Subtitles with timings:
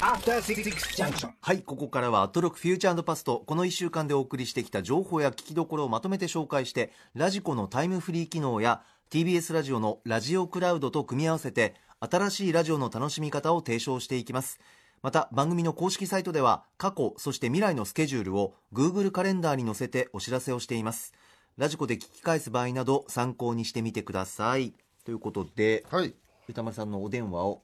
[0.00, 0.62] After Six
[0.96, 1.30] Junction.
[1.40, 3.42] はい、ここからはアットロックフューチャーパスト。
[3.46, 14.60] この1週間でお送りしてきた情報や聞きどころをまとめて紹介して、ラジコのタイムフリー機能や TBS ラジオのラジオクラウドと組み合わせて、新しいラジオの楽しみ方を提唱していきます。
[15.02, 21.12] また、番組の公式サイトでは、過去、そして未来のスケジュールを Google カレンダーに載せてお知らせをしています。
[21.56, 24.74] ラジコで聞き返す場合など参考にしてみてください。
[25.04, 26.14] ということで、はい。
[26.48, 27.62] 歌丸さんのお電話を、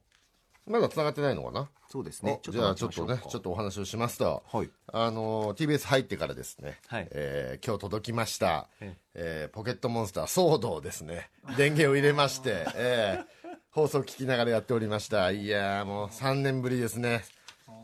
[0.66, 1.68] まだ繋がってないのかな？
[1.94, 2.40] そうですね。
[2.48, 11.30] おじゃあちょっとね、ちょっとお話をしますと、はいあの、TBS 入ってからですね、はいえー今日届きました、ええーポケットモンスター騒動ですね。
[11.56, 13.24] 電源を入れまして、えー
[13.70, 15.30] 放送聞きながらやっておりました。
[15.30, 17.22] いやーもう3年ぶりですね。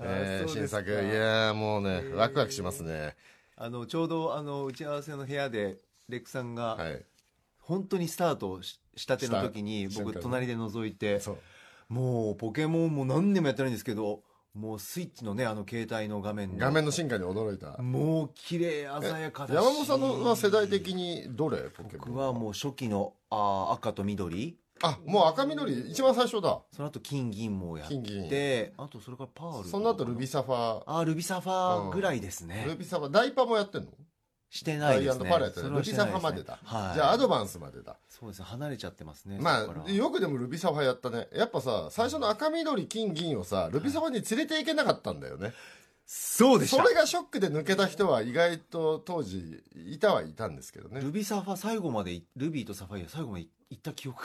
[0.00, 0.90] えー新作。
[0.90, 3.14] いやーもうね、ワクワクしますね。
[3.54, 7.04] あのちょうどあの打ち合わせの部屋でレックさんが、はい。
[7.60, 11.38] 本当にスタートししたての時に僕隣で覗いてそう。
[11.90, 14.22] もうポケモンも何年もやってないんですけど
[14.54, 16.58] もうスイッチのねあの携帯の画面の。
[16.58, 17.80] 画面の進化に驚いた。
[17.82, 19.56] もう綺麗鮮やかだし。
[19.56, 24.56] 山本さんのは世代的にどれポケモン僕はもう初期のあー赤と緑。
[24.82, 26.58] あ、もう赤緑、一番最初だ。
[26.72, 28.30] その後金銀もやっ金銀。
[28.30, 29.68] てあとそれからパール。
[29.68, 33.88] その後ルビサファあールビサファーぐらいですね、ルビサファダイパもやってんの？
[34.50, 35.30] してないですね。
[35.30, 37.96] パラやってそれるルビサファまでだ、はい、じゃあアドバンスまでだ。
[38.08, 38.46] そうですね。
[38.46, 41.28] 離れちゃってますねまあよくでもルビサファやったね。
[41.32, 45.52] やっぱさ最初の赤緑金銀をさルビサファに連れていけなかったんだよね。
[46.04, 46.82] そうでした。
[46.82, 51.00] それがショックで抜けた人は意外と当時いたはいたんですけどね。
[51.00, 54.24] ルビサファ最後までいルビーとサファイア最後まで行った記憶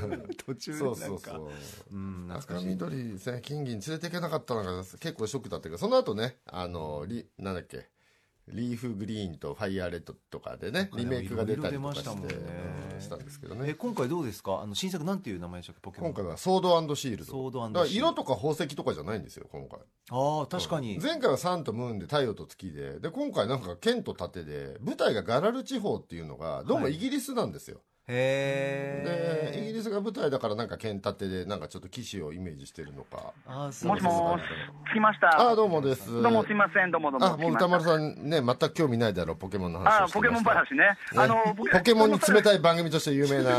[0.00, 0.06] が。
[0.06, 0.96] な い途中でそなんか。
[0.96, 1.50] うそうそう。
[1.90, 2.66] うん懐赤かしい。
[2.66, 7.90] 緑金銀連れていけなかったのが結構ショックだったけどその後ねあのリなんだっけ？
[8.48, 12.14] リーフグリーンとファイヤーレッドとかでねリメイクが出たりとかしてね
[12.94, 14.60] うんしたんですけどえね今回どうですか？
[14.62, 15.80] あの新作なんていう名前でしたっけ？
[15.80, 16.10] ポケモン。
[16.12, 17.24] 今回はソードシールド。
[17.24, 17.86] ソードシールド。
[17.86, 19.78] 色とか宝石とかじゃないんですよ今回。
[20.10, 34.42] ああ確かに、前回はサンとムーンで太陽と月でで今回なんか剣と盾で舞台がガラル地方っていうのがどうもイギリスなんですよ、へえでイギリスが舞台だからなんか剣盾でなんかちょっと騎士をイメージしてるのかあーそうもしもし、
[34.90, 35.28] 着きました。
[35.28, 37.26] ああどうもですどうもすいません、どうもどうも。
[37.26, 40.98] あもう歌丸さんね全く興味ないだろうポケモンの話あをしてましたポケモン話ね。
[41.16, 43.56] あの、ポケモンに冷たい番組として有名な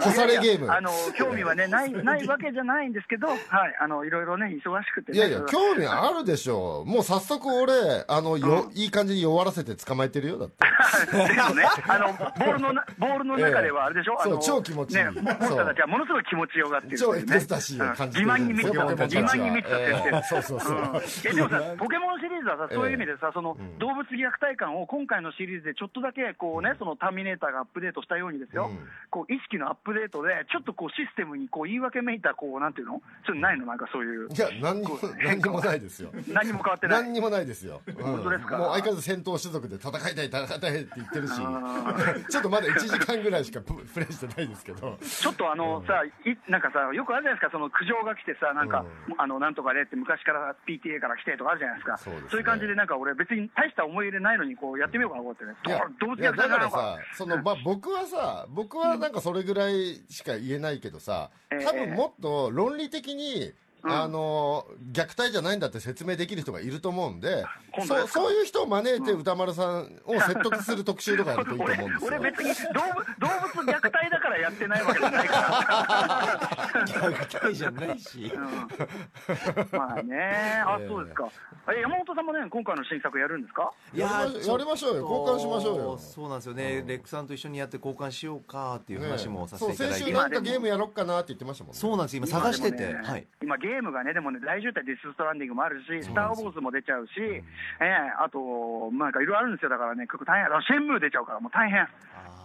[0.00, 3.38] 干されゲームあの、興味はね、ない、 ないわけじゃないんですけど、はい、
[3.80, 5.18] あの、いろいろね、忙しくてね。
[5.18, 6.90] いやいや、興味あるでしょう。
[6.90, 7.72] もう早速俺、
[8.08, 10.66] あの、よ、いい感じに弱らせて捕まえてるよ、だって。
[11.10, 14.98] でもね、あの、ボールのな、ボールの中ではあれでしょ、う超気持ちいい。
[14.98, 16.98] ね、モンスターたちはものすごい気持ちよがってる。
[16.98, 20.76] 超エクスタシーを感じて自慢に満ちた、自慢に満ちたってそうそうそう。
[20.76, 21.00] うん。
[21.30, 23.78] えでもさ、ポケモンシリーズはさ、そういう意味でさ、そのうん。
[23.78, 28.78] 動物虐待感を今回のシリーズでちょっとだけこうね、そのターミネーターがアップデートしたようにですよ、うん。
[29.10, 36.10] こう意識のアップデートで、ちょっとこうシステムにこう言い訳めいた、こうなんていうの、そういうのないの、なんかそういう、いや、何にも、何にもないですよ。
[36.28, 37.02] 何も変わってない。
[37.02, 37.80] 何にもないですよ。
[37.86, 37.94] うん。
[37.94, 38.58] 本当ですか？
[38.58, 41.32] もう相変わらず戦闘種族で戦いたい、戦いたいって言ってるし。
[41.38, 41.94] あ、
[42.28, 44.98] ちょっとまだ1時間ぐらいしかプ プレイしてないですけど。
[45.00, 46.12] ちょっとあのさ、い
[46.48, 48.84] なんかさ、よくあるじゃないですか、その苦情が来てさ、なんか、
[49.18, 61.64] あのなんとかねって、昔から PTA から来てとかあるじゃないですか、そういう感じで、なんか俺、別に大した思い入れないのに、こうやってみようかな、こうやってね、ど動物いや虐だからさそのまあ、僕はさ、僕はなんかそれぐらいしか言えないけどさ、ええ。
[61.64, 67.44] 多分もっと論理的に、うんあの虐待じゃないんだって説明できる人がいると思うんで、
[67.86, 68.32] そうそう。
[68.32, 72.20] いう人を招いて歌丸さんを説得する特集とかやるといいと思うんです俺、よ。
[72.22, 76.86] 俺 別に動物動物虐待だからやってないわけじゃないから。
[76.86, 78.32] 虐待じゃないし。
[78.34, 79.78] うん。
[79.78, 81.28] まあね、あ、そうですか。
[81.76, 83.70] え、山本さんもね、今回の新作やるんですか？
[83.94, 85.02] いやーやりましょうよ。
[85.02, 85.98] 交換しましょうよ。
[85.98, 91.78] そうなんですよね、レックさんと一緒にやって交換しようかっていう話もさせそうていただいて、先週なんかゲームやろっかなって言ってましたもんね。
[91.78, 92.22] そうなんですよ。
[92.24, 93.26] 今探してて、今でもねはい。
[93.42, 97.42] 今、ゲームがね、でもね、大渋滞、ディス・ストランディングもあるし、スター・ウォーズも出ちゃうし、え
[97.80, 101.86] えあと、なんかいろいろあるんですよ、だからね、結構大変、あシェンムー出ちゃうから、もう大変。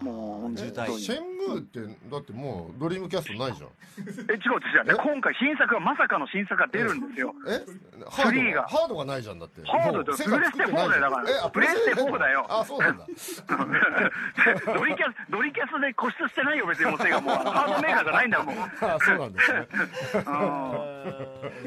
[0.02, 1.80] もう渋滞シェンムーって
[2.12, 3.70] だってもうドリームキャストないじゃん。
[3.98, 7.34] え、違う違う、で今回、新作が、まさかの新作が出るんですよ。
[7.48, 7.64] え？
[8.10, 9.62] ハースリーがドがハードがないじゃんだって。
[9.66, 13.06] ハードプレステ4だよだからプレステ4だよあそうなんだ。
[13.08, 17.36] ドリキャス、ドリキャスで固執してないよ、別にもう、セガもう。
[17.36, 18.56] ハードメーカーじゃないんだもん。
[18.82, 19.68] あそうなんです ね。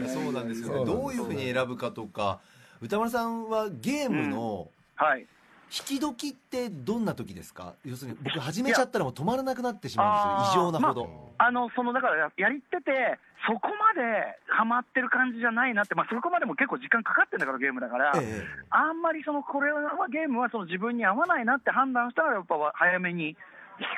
[0.08, 2.40] そうなんですよねどういうふうに選ぶかとか
[2.80, 5.26] 歌丸さんはゲームのはい。
[5.70, 7.74] 引き時ってどんな時ですか？
[7.84, 18.12] 要するに僕始めちゃったらもう止まらなくなってしまうんですよ異常なほど、あの、その、だからや、やりってて、そこまでハマってる感じじゃないなって、まあ、そこまでも結構時間かかってんだから、ゲームだから。
[18.16, 23.36] ええあんまりその、これはゲームはその自分に合わないなって判断したら、やっぱ早めに引き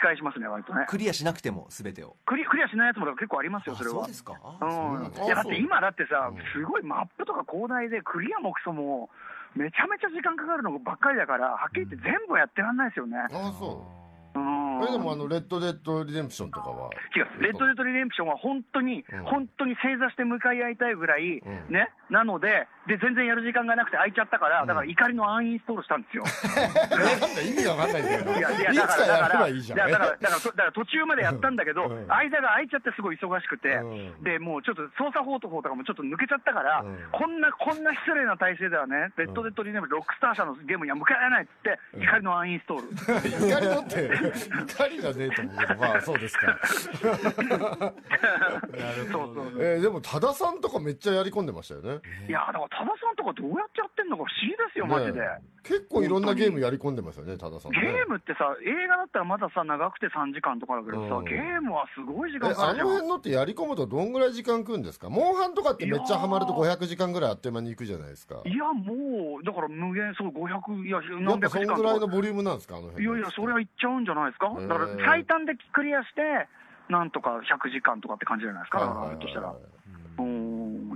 [0.02, 0.86] 返しますね、割とね。
[0.88, 2.16] クリアしなくても全てを。
[2.26, 3.96] クリクリアしないやつも結構ありますよ、それは。
[3.96, 4.14] あそうで。
[4.14, 4.34] すか？
[4.60, 9.08] うん、いやだって今だってさ、すごいマップとか広大で、クリアもクソも、
[9.54, 13.18] めちゃめちゃ時間かかるのばっかりだから、はっきり言って全部やってらんないですよね。
[13.18, 13.99] ああそううん、
[14.88, 16.90] えでもあのレッドデッドリデンプションとかは。
[17.16, 19.24] 違う、レッド・デッド・リデンプションは本当に、うん。
[19.24, 21.72] 本当に正座して向かい合いたいぐらい、うん。
[21.72, 26.24] ね、なのでで、全然やる時間がなくて空いちゃったから、だから怒りのアンインストールしたんですよ。
[26.26, 28.24] なんだ意味がわかんないんだよ。
[28.24, 29.78] いやいやいつかだから、だから、ばいいじゃん。
[29.78, 32.10] だから、だから、だから途中までやったんだけど、うん。
[32.10, 34.24] 間が空いちゃってすごい忙しくて、うん。
[34.24, 36.98] で、もうちょっと操作方法とかもちょっと抜けちゃったから、うん。
[37.12, 42.90] こんな、こんな失礼な体制ではね、レッド・デッド・リデンプション、ロックスター社のゲームには向かえないっつって、怒りのアンインストール。
[43.46, 44.10] 怒りのって
[44.76, 46.58] 怒りじゃねえと思うけどまあそうですか。
[47.02, 47.16] そう
[49.34, 52.00] そうえーでも多田さんとかめっちゃやり込んでましたよね。
[52.28, 55.20] いや、だから、多田さんとかどうやってやってんのか不思議ですよ、マジで。
[55.20, 55.26] ね
[55.62, 57.80] 結構いろんなゲームやり込んでますよね多田さんね。
[57.82, 61.24] ゲームってさ、映画だったらまださ、長くて3時間とかだけどさ、うん。
[61.26, 62.86] ゲームはすごい時え間かかるじゃん。
[62.86, 65.08] あの辺のってやり込むとどんぐらい時間食うんですか？
[65.10, 68.40] モンハンとかってめっちゃハマるといや500時間ぐらいあっという間に行くじゃないですか。
[68.44, 71.88] いや、もう、だから無限、そう、500、いや、やっ何百ぱそんぐ時間とか。
[71.90, 74.48] らいのボリュームなんですかあの辺いやいや、それはいっちゃうんじゃないですか？
[74.68, 76.48] だから、最短でクリアして、
[76.88, 79.54] なんとか100時間とかって感じじゃないですか、だから、ひょっとしたら。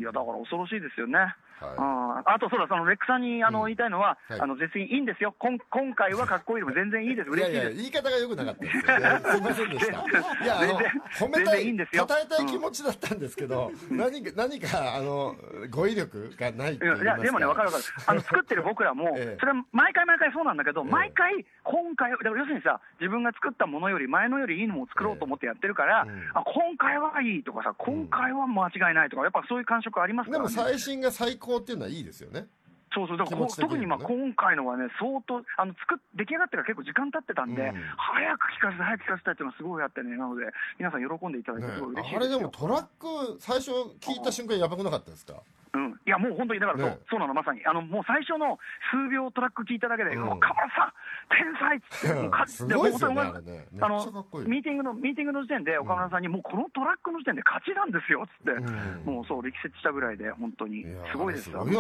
[0.01, 1.35] いや、だから恐ろしいですよね。
[1.61, 2.23] いはい。
[2.27, 3.65] あと、そうだ、そのレックさんにあの、うん。
[3.67, 4.41] 言いたいのは、はい。
[4.41, 7.77] あの絶にいいんですよ、こん今回はかっこいいでも全然いいです、いやいや、嬉しいです。
[7.77, 8.83] 言い方が良くなかったですよ。
[8.99, 9.93] いやすいませんでした。
[10.45, 10.81] いや、あの、
[11.19, 12.07] 褒めたい、いいんですよ。
[12.09, 15.37] 称えたい気持ちだったんですけど、何か、何か、あの、
[15.71, 19.39] 語彙力がないい言いやでもね、分かる分かる、あの作ってる僕らも、 ええ。
[19.41, 20.91] それは毎回毎回そうなんだけど、ええ。
[20.91, 26.31] 毎回、今回、だから要するにさ、自分が作ったものより、前のよりいいのを作ろうと思ってやってるから、ええうん。
[26.35, 32.47] あ今回はいいとかさ、今回は間違いないとか、やっぱそういう感触ありますから、でもね、最新が最高っていうのはいいですよね。
[32.95, 37.75] そうそう、だから特にまあ今回のはね、相当、あの作っ出来上がってから結構時間経ってたんで、うん。
[37.99, 40.47] 早く聞かせて、早く聞かせたいっていうのはすごいあってね、なので、
[40.79, 42.39] 皆さん喜んでいただいねて、すごい嬉しいあれですよ。
[42.39, 45.43] でもトラック、最初聞いた瞬間やばくなかったですか？
[45.75, 48.59] うん、いや、もう本当に、だからそう,、ねそうなの、まさに、あのもう最初の
[48.91, 50.25] 数秒トラック聞いただけで、うん。
[50.25, 50.39] 村
[50.71, 50.95] さん、
[51.35, 53.67] 天才っつって、もうかすごいですよね、でもあれね。
[53.73, 53.99] めっちゃあの。
[54.47, 59.15] ミーティングのミーティングの時点で、岡村さんに、もうこのトラックの時点で勝ちなんですよっつって、うん。
[59.15, 60.87] もうそう、力説したぐらいで、本当に。
[61.11, 61.65] すごいですよ。
[61.65, 61.75] ね。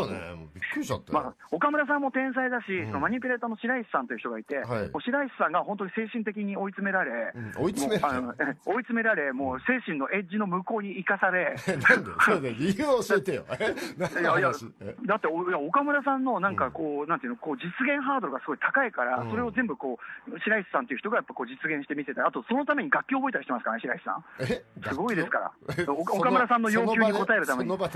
[0.54, 1.20] びっくりしちゃったよ。
[1.22, 2.86] まあ、岡村さんも天才だし、うん。
[2.88, 8.56] そのマニピュレーターの白石さんという人がいて、はい白石さんが本当に精神的に追い詰められ、うん追い詰められ。
[8.64, 11.54] 追い詰められ、もう精神のエッジの向こうに生かされ、
[12.28, 13.44] なんで理由を教えてよ。
[13.84, 14.52] いやいや
[15.06, 19.30] だっておいや岡村さんのなんかこう、なんていうの、こう実現ハードルがすごい高いから、うん。
[19.30, 19.98] それを全部こ
[20.28, 24.24] う、白石さんっていう人がやっぱこう実現してみせた、あとそのために楽器を覚えたりしてますからね、白石さん。
[24.40, 24.64] え？
[24.88, 25.52] すごいですから。
[25.92, 27.70] 岡村さんの要求に応えるために。
[27.70, 27.76] そ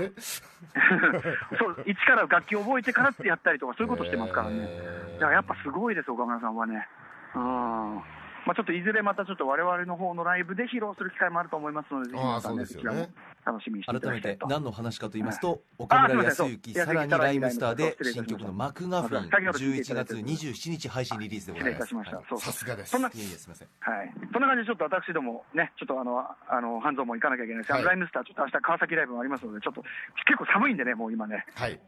[1.57, 4.57] そう、一から楽器を覚えてからってやったりとか、そういうことしてますからね。
[4.59, 5.19] へー。
[5.19, 6.87] だからやっぱすごいです、岡村さんはね。
[7.35, 8.01] うん。
[8.45, 13.07] まあちょっといずれまたちょっと我々の方のライブで披露する機会もあると思いますので、ぜひああ皆さんね、そちらも
[13.45, 14.47] 楽しみにしていた改めだきたいと。
[14.47, 22.17] て何の話かと言いますと岡村康之あさらにライムスターで新曲のマクガフィン先ほど聞いてい11ただいて月27日配信リリースでございますたしました。
[22.17, 24.13] はいそうそうさすがですそんな、いえいえすみませんはい。
[24.33, 27.73] そんな感じでちょっと私どもね、ちょっとあの、あの、半蔵も行かなきゃいけないです。
[27.73, 29.81] あのはいライムスター、ちょっと明日川崎ライブもありますので、ちょっと
[30.25, 31.45] 結構寒いんでね、もう今ね。
[31.55, 31.79] はい。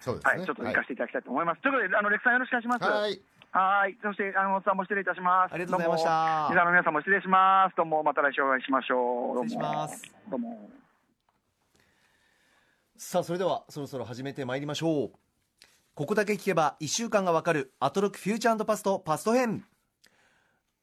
[0.00, 0.32] そうですね。
[0.38, 1.62] はい、ちょっと行かせていただきたいと思います。
[1.62, 2.84] ということで、あの、レクさんよろしくお願いします。
[2.84, 3.20] はい。
[3.54, 3.96] はい。
[4.02, 5.54] そして、あの、さんも失礼いたします。
[5.54, 7.76] ありがとうございましたどうもリスナーの皆さんも失礼します。
[7.76, 9.34] どうも、また来週お会いしましょう。
[9.34, 10.02] どうも失礼します。
[10.28, 10.84] どうも。
[12.96, 15.12] さあそれではそろそろ始めてまいりましょう
[15.94, 19.64] ここだけ聞けば1週間がわかるアトロックフューチャーパストパスト編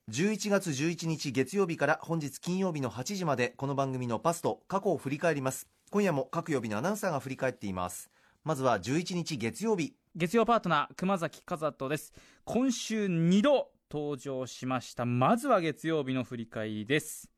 [0.10, 8.12] 11月11日月曜日から本日金曜日の8時までこの番組のパスト過去を振り返ります今夜も各曜日のアナウンサーが振り返っています
[8.43, 12.12] まずは11日月曜日月曜パートナー熊崎和人です。
[12.44, 15.06] 今週2度登場しました。
[15.06, 17.32] まずは月曜日の振り返りです。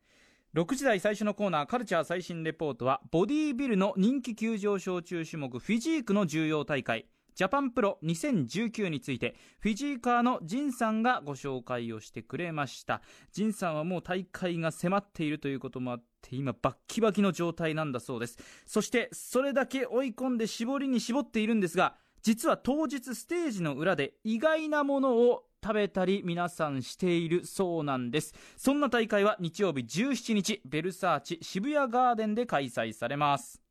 [0.55, 13.01] 6時台最初のコーナーカルチャー最新レポートはボディービルの人気急上昇中種目フィジークの重要大会ジャパンプロ2019についてフィジーカーのジンさんがご紹介をしてくれました。
[13.31, 18.37] ジンさんはもう大会が迫っているということもあって今バッキバキの状態なんだそうです。
[18.65, 28.33] そしてそれだけ追い込んで絞りに絞っているんですが実は当日ステージの裏で意外なものを食べたり皆さんしているそうなんです。
[28.55, 33.61] そんな大会は日曜日17日ベルサーチ渋谷ガーデンで開催されます。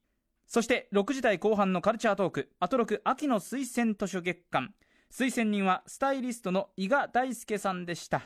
[0.47, 4.75] そして6時台後半のカルチャートークアトロク秋の推薦図書月間。
[5.11, 8.23] 推薦人はスタイリストの伊賀大輔さんでした。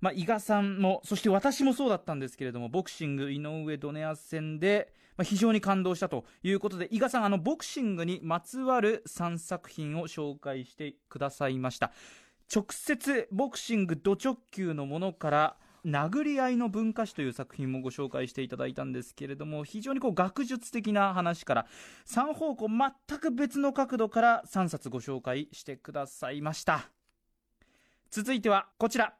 [0.00, 11.92] まあ、伊賀さんもそして私もそうだったんですけれどもボクシング井上ドネア戦で、まあ、非常に感動したということで伊賀さんあのボクシングにまつわる3作品を紹介してくださいました
[12.54, 21.66] 直接ボクシングド直球のものから殴り合いの文化史という作品もご紹介していただいたんですけれども、非常にこう学術的な話から、
[22.06, 26.88] 3方向全く別の角度から3冊ご紹介してくださいました。
[28.10, 29.14] 続いてはこちら。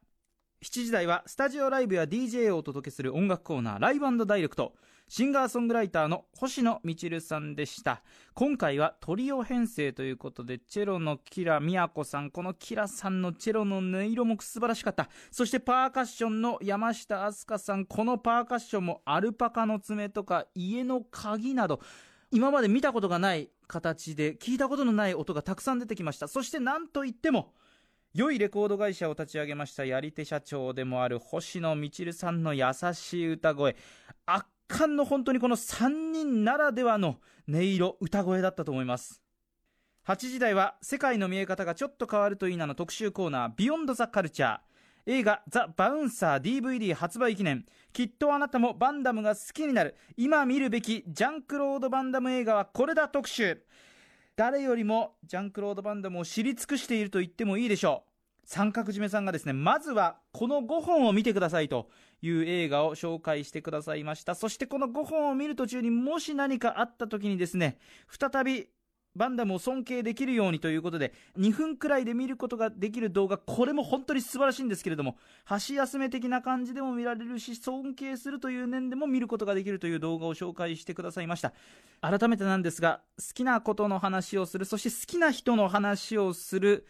[0.63, 4.75] 7時台はスタジオライブや DJ をお届けする音楽コーナーライブダイレクト。
[5.15, 8.03] シンガーソングライターの星野みちるさんでした。
[8.33, 15.11] 今回はトリオ編成ということで、チェロのキラミヤコさん、このキラさんのチェロの音色も素晴らしかった。
[15.31, 21.81] そしてパーカッションの山下飛鳥さん、このパーカッションもアルパカの爪とか家の鍵など、
[22.31, 26.27] 今まで見たことがない形で聞いたことのない音がたくさん出てきました。
[26.27, 27.53] そして何といっても、
[28.15, 32.65] 良いレコード会社を立ち上げましたやり手社長でもある星野みちるさんの優
[32.95, 33.77] しい歌声。
[34.25, 39.23] 圧巻の本当にこの3人ならではの音色、歌声だったと思います。
[40.07, 44.59] 8時台は世界の見え方がちょっと変わるといいなの特集コーナービヨンドザカルチャー。
[45.05, 47.67] 映画ザ・バウンサー DVD 発売記念。
[47.93, 49.95] きっとあなたもバンダムが好きになる。
[50.17, 53.63] 今見るべきジャンクロード・バンダム映画はこれだ特集。
[54.37, 58.13] 誰よりもジャンクロード・バンダムを知り尽くしていると言ってもいいでしょう。
[58.45, 61.89] 三角締めさんがですね、まずはこの5本を見てくださいと
[62.23, 64.35] いう映画を紹介してくださいました。
[64.35, 68.69] そしてこの5本を見る途中にもし何かあった時にですね、再び
[69.15, 81.53] バンダムを尊敬できるようにということで、2分くらいで見ることができる動画、これも本当に素晴らしいんですけれども、箸休め的な感じでも見られるし、尊敬するという念でも見ることができるという動画を紹介してくださいました。
[82.01, 86.87] 改めてなんですが、好きなことの話をする、そして好きな人の話をする、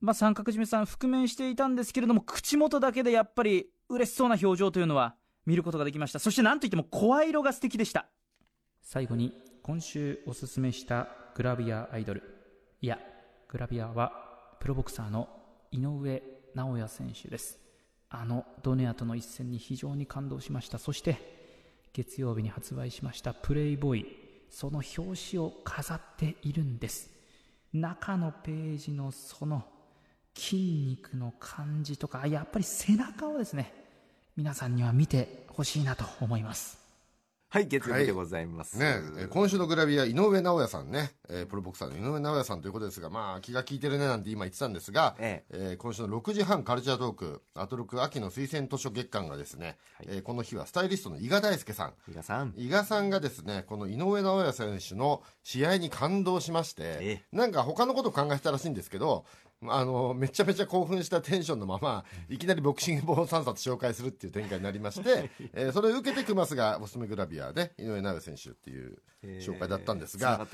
[0.00, 5.14] まあ、三角締めさん覆面していたんですけれども、口元だけでやっぱり嬉しそうな表情というのは
[5.44, 6.18] 見ることができました。
[6.18, 8.06] そして何といっても声色が素敵でした。
[8.82, 12.22] 最後に、今週おすすめしたグラビアアイドル。
[12.80, 12.98] いや
[13.48, 14.12] グラビアは
[14.60, 15.28] プロボクサーの
[15.72, 16.22] 井上
[16.54, 17.58] 尚弥選手です。
[18.08, 20.78] あのドネアとの一戦に非常に感動しました。
[20.78, 24.06] そして月曜日に発売しましたプレイボーイ。
[24.50, 27.10] その表紙を飾っているんです。
[27.72, 29.64] 中のページのその
[30.36, 30.56] 筋
[31.00, 33.72] 肉の感じとかやっぱり背中をですね
[34.36, 36.86] 皆さんには見てほしいなと思います
[37.48, 38.76] はい、月曜日でございます。
[38.76, 51.94] はい、ね、今週のグラビア、井上尚弥さんね、えー、プロボクサーの井上尚弥さんということですが、まあ、気が利いてるねなんて今言ってたんですが、えええー、今週の6時半カルチャートーク、アトロク秋の推薦図書月間がですね、はい、えー、この日はスタイリストの伊賀大輔さん。
[52.10, 52.52] 伊賀さん。
[52.56, 59.24] 伊賀さんがですね、この井上尚弥選手の試合に感動しまして、なんか他のことを考えてたらしいんですけど、
[59.68, 68.98] あのめちゃめちゃ興奮したテンションのままいきなりボクシング本3冊紹介するっていう展開になりまして、 えー、それを受けてクマスがおすすめグラビアで井上尚弥選手っていう
[69.40, 70.46] 紹介だったんですが、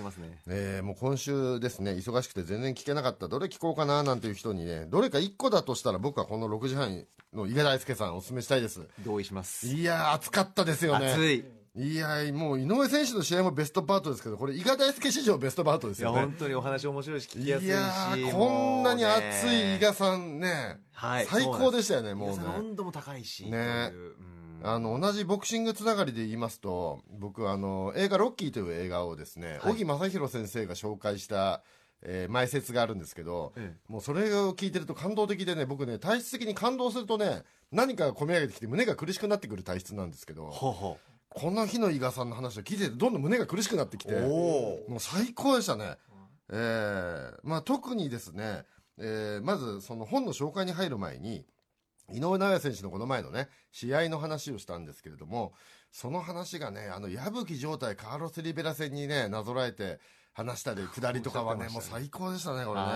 [0.47, 3.29] えー、もう今週ですね忙しくて全然聞けなかった。
[3.29, 8.87] どれ聞こうかななんていう人にねどれか1個だとしたら僕はこの6時半の井大輔さんおすすめしたいです。
[9.05, 9.67] 同意します。
[9.67, 11.07] いや熱かったですよね。
[11.07, 16.21] 熱いいやもう井上選手の試合もベストパートですけどこれ伊賀大輔史上ベストパートですよね。
[16.21, 22.45] 本当にお話面白いし聞きやすいしいやこんなに熱い伊賀さんね、はい、最高でしたよねもうね。
[22.59, 23.91] 温度も高いしね。
[24.65, 31.63] あの同じボクシングつながりで言いますと僕あの映画「ロッキー」という映画をですね小、はい、木正弘先生が紹介した
[32.05, 40.51] えー、前説があるんですけど、ええ、もうそれを聞いてると感動的でね僕ね体質的に感動するとね何かが込み上げてきて胸が苦しくなってくる体質なんですけど
[41.35, 45.97] この日の伊賀さんの話を聞いててどんどん胸が苦しくなってきてもう最高でしたね、
[46.51, 48.65] えーまあ、特にですね、
[48.99, 51.47] えー、まずその本の紹介に入る前に
[52.13, 55.53] 井上尚弥選手のこの前のね試合の話をしたんですけれども
[55.91, 60.01] その話がねあの矢吹状態カーロス・リベラ戦にねなぞらえて
[60.35, 62.87] 話したり下りとかはねもう最高でしたねこれね、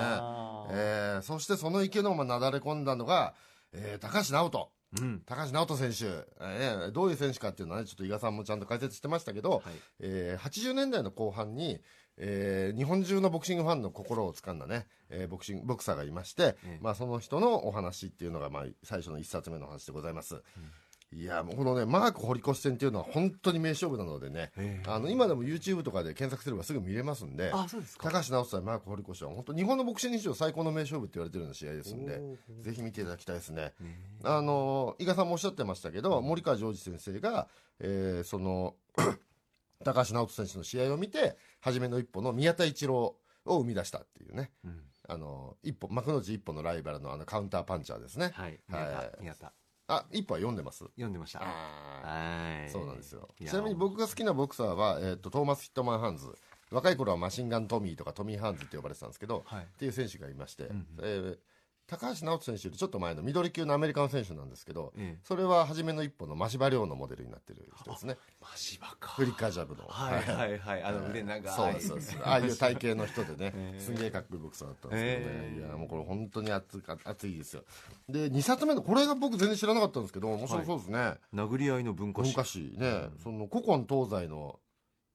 [0.71, 3.35] えー、そしてその池のままなだれ込んだのが、
[3.73, 9.62] えー、高橋直人うん、高橋直人選手、えー、どういう選手かっていうのはね、ちょっと伊賀さんもちゃんと解説してましたけど、はい、
[10.00, 11.81] えー、80年代の後半に、
[12.19, 20.37] えー、日本中のボクシングファンの心をつかんだね、えー、ボクシングボクサーがいまして、えまあ、その人のお話っていうのが、まあ、最初の一冊目の話でございます。
[20.37, 20.43] うん
[21.17, 24.53] いやもうこのねマーク堀越戦っていうのは本当に名勝負なのでね
[24.87, 27.51] あの今でも YouTube とかで検索すればすぐ見れますんで
[27.99, 32.21] 高橋直人対マーク堀越は本当日本のボクシング史上最高の名勝負って言われてるような試合ですんで
[32.61, 33.73] ぜひ見ていただきたいですね。
[34.25, 37.49] あの伊賀さんもおっしゃってましたけど森川ジョージ先生が、
[37.81, 38.75] えー、その
[39.85, 48.33] 高橋直人選手の試合を見て初めの一歩の宮田一郎を生み出したっていうね、うん、あの一歩幕の内一歩のライバルのあのカウンターパンチャーですね。
[48.35, 49.53] はい、はい、宮田
[49.88, 50.85] あ一歩は読んでます？
[50.97, 51.40] 読んでました。
[51.40, 52.71] はい。
[52.71, 53.28] そうなんですよ。
[53.38, 56.26] ちなみに僕が好きなボクサーは、えーと、トーマス・ヒットマン・ハンズ。
[56.73, 61.38] 若い頃はマシンガントミーとかトミー・ハンズって呼ばれてたんですけど、はい、っていう選手がいまして、うん、えー、
[61.88, 65.21] 高橋直人選手よりちょっと前の緑級のアメリカの選手なんですけど、ええ。
[65.23, 68.16] それは初めの一歩の真柴亮のモデルになってる人ですね。
[68.40, 69.85] マジバカフリッカージャブの。
[69.87, 70.83] はいはいはい。
[70.83, 71.55] あの腕長い。
[71.55, 71.97] そうですそう。
[71.99, 73.81] ですああいう体型の人でね、 ええ。
[73.81, 75.59] すんげえかっこいいボクサーだったんですけどね、ええ。
[75.59, 77.64] いやもうこれ本当に熱か熱いですよ。
[78.09, 82.33] で2冊目のこれが僕全然知らなかったんですけど面白そうですね、殴り合いの文化史。
[82.33, 82.75] 文化史。
[82.76, 84.59] ね、その古今東西の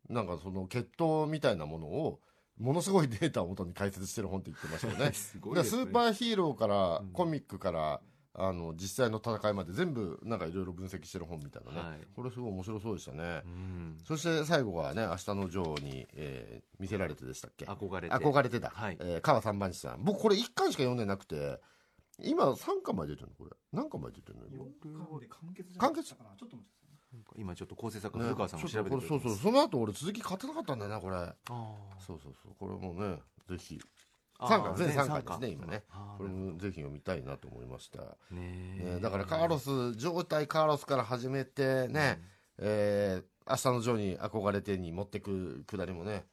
[0.09, 2.19] なんかその血統みたいなものを
[2.58, 5.13] ものすごいデータをもとに解説してる本って言ってましたよね。
[5.17, 5.63] すごいね。
[5.63, 8.01] スーパーヒーローから、コミックから
[8.34, 12.08] あの実際の戦いまで全部なんかいろいろ分析してる本みたいなね、はい。
[12.15, 13.98] これすごい面白そうでしたね、うん。
[14.05, 17.65] そして最後はね「明日のジョーに」えー見せられてでしたっけ？
[17.65, 18.15] 憧れて。
[18.15, 18.98] 憧れてだ、はい。
[19.01, 20.03] えー川三番地さん。
[20.03, 21.60] 僕これ1巻しか読んでなくて
[22.20, 23.36] 今3巻まで出てるの？
[23.36, 23.51] これ。
[23.74, 24.46] 何巻まで出てるの？
[24.48, 26.36] 今完結じゃなかったかな？
[26.38, 26.80] ちょっと待って
[27.37, 31.15] 今ちょっと構成作ね家古川さんも調べてくれてちょっとこれそうそうその後俺続き買ってなかったんだよなこれ。
[31.15, 32.53] あそうそうそう。
[32.59, 33.17] これもね
[33.49, 33.79] ぜひ。
[34.39, 35.83] あ3巻全3全三巻巻ですね今ね。
[36.17, 37.99] これもぜひ読みたいなと思いました、
[38.31, 42.21] ねだからカーロス状態カーロスから始めてね、
[42.57, 46.25] えー明日のジョーに憧れてに持ってくくだりもね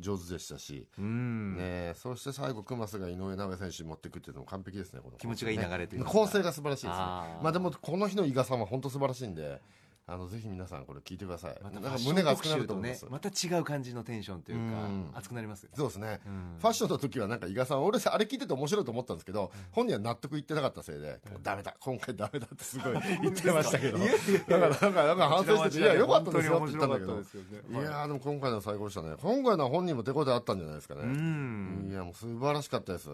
[0.00, 1.56] 上手でしたし、うん。
[1.56, 6.10] ね、そして最後クマスが井上尚弥選手に持ってくっていうのも完璧ですねこの気持ちがいい流れというか。
[6.10, 6.98] 構成が素晴らしいですね。
[6.98, 9.60] まあでもこの日の伊賀さんは本当素晴らしいんで
[10.06, 15.10] あのぜひ皆さんこれ聞いてください、また胸が熱くなるとねまた違う感じのテンションというかうん。
[15.14, 22.92] 熱くなりますよそうですね、うんファッションの時はなんか伊賀さん俺さあれ聞いてて面白いと思ったんですけど、本人は納得いってなかったせいで、ダメだ今回ダメだってすごい
[23.22, 23.98] 言ってましたけど。
[23.98, 33.08] だからなんかなんか反省してていや良かったですよって言ったんだけどいやーでも今回のは最高でしたね今回のは本人も手応えあったんじゃないですかね、うんいやもう素晴らしかったです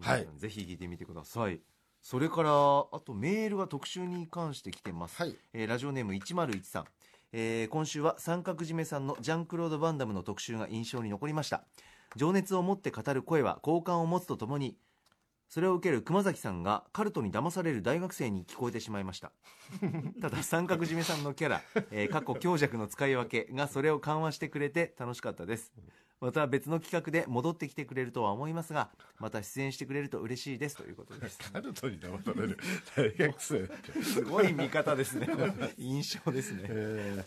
[0.00, 1.60] はいぜひ聞いてみてください
[2.02, 5.36] それからあとメールが特集に関して来てます、はい。
[5.54, 6.84] えーラジオネーム1013、
[7.32, 11.64] えー今週は三角締めさんのジャンクロード・バンダムの特集が印象に残りました。
[12.16, 14.76] 情熱を持って語る声は好感を持つとともに
[15.48, 19.32] それを受ける熊崎さんがカルトに騙される大学生に聞こえてしまいました。
[20.20, 25.72] ただ三角締めさんのキャラ、えー、過去強弱の使い分けがそれを緩和してくれて楽しかったです
[26.22, 31.38] また別の企画で戻ってきてくれるとは思いますがまた出演してくれると嬉しいですということです。
[31.52, 32.58] カルトに騙される。
[32.96, 33.68] 大学生
[34.04, 35.28] すごい見方ですね。
[35.78, 37.24] 印象ですね、え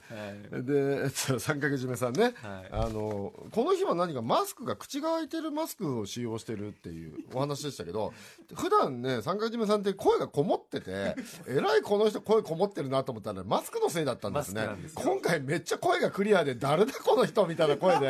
[0.51, 0.61] はい。
[0.61, 2.33] ーで、えっと、三角締めさんね、はい。
[2.71, 8.13] あのこの日は何かマスクが口が開いてるマスクを使用してるっていうお話でしたけど
[8.53, 11.15] 普段ね三角締めさんって声がこもってて
[11.47, 14.69] えらいこの人声こもってるなと思ったらマスクのせいだったんですね。
[14.95, 18.09] 今回めっちゃ声がクリアで誰だこの人みたいな声で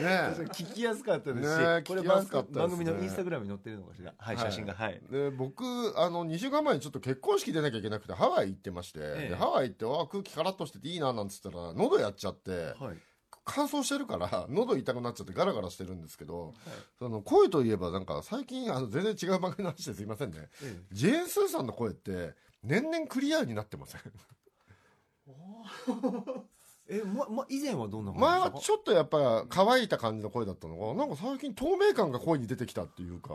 [0.00, 5.00] ね聞きやすかったですし、ねこれ番組のインスタグラムに載ってるのかしらはい、写真がはい。
[5.10, 5.64] で僕
[5.96, 9.28] あの2週間前にちょっと結婚式出なきゃいけなくてハワイ行ってまして、ええ。
[9.30, 12.96] でハワイ行ってあ空気カラッとしてていいななんつったら喉やっちゃって、はい。
[13.48, 16.52] 乾燥してるから 喉痛くなっちゃってガラガラしてるんですけど、
[16.98, 20.76] その声といえばなんか最近あの全然違う番組の話ですいませんね、え。
[20.92, 24.02] ジェーン・スーさんの声って年々クリアになってません？
[26.88, 33.30] えまま以前はどんな感じ前はちょっとやっぱ乾いた感じの声だったのがなんか最近透明感が声に出てきたっていうか。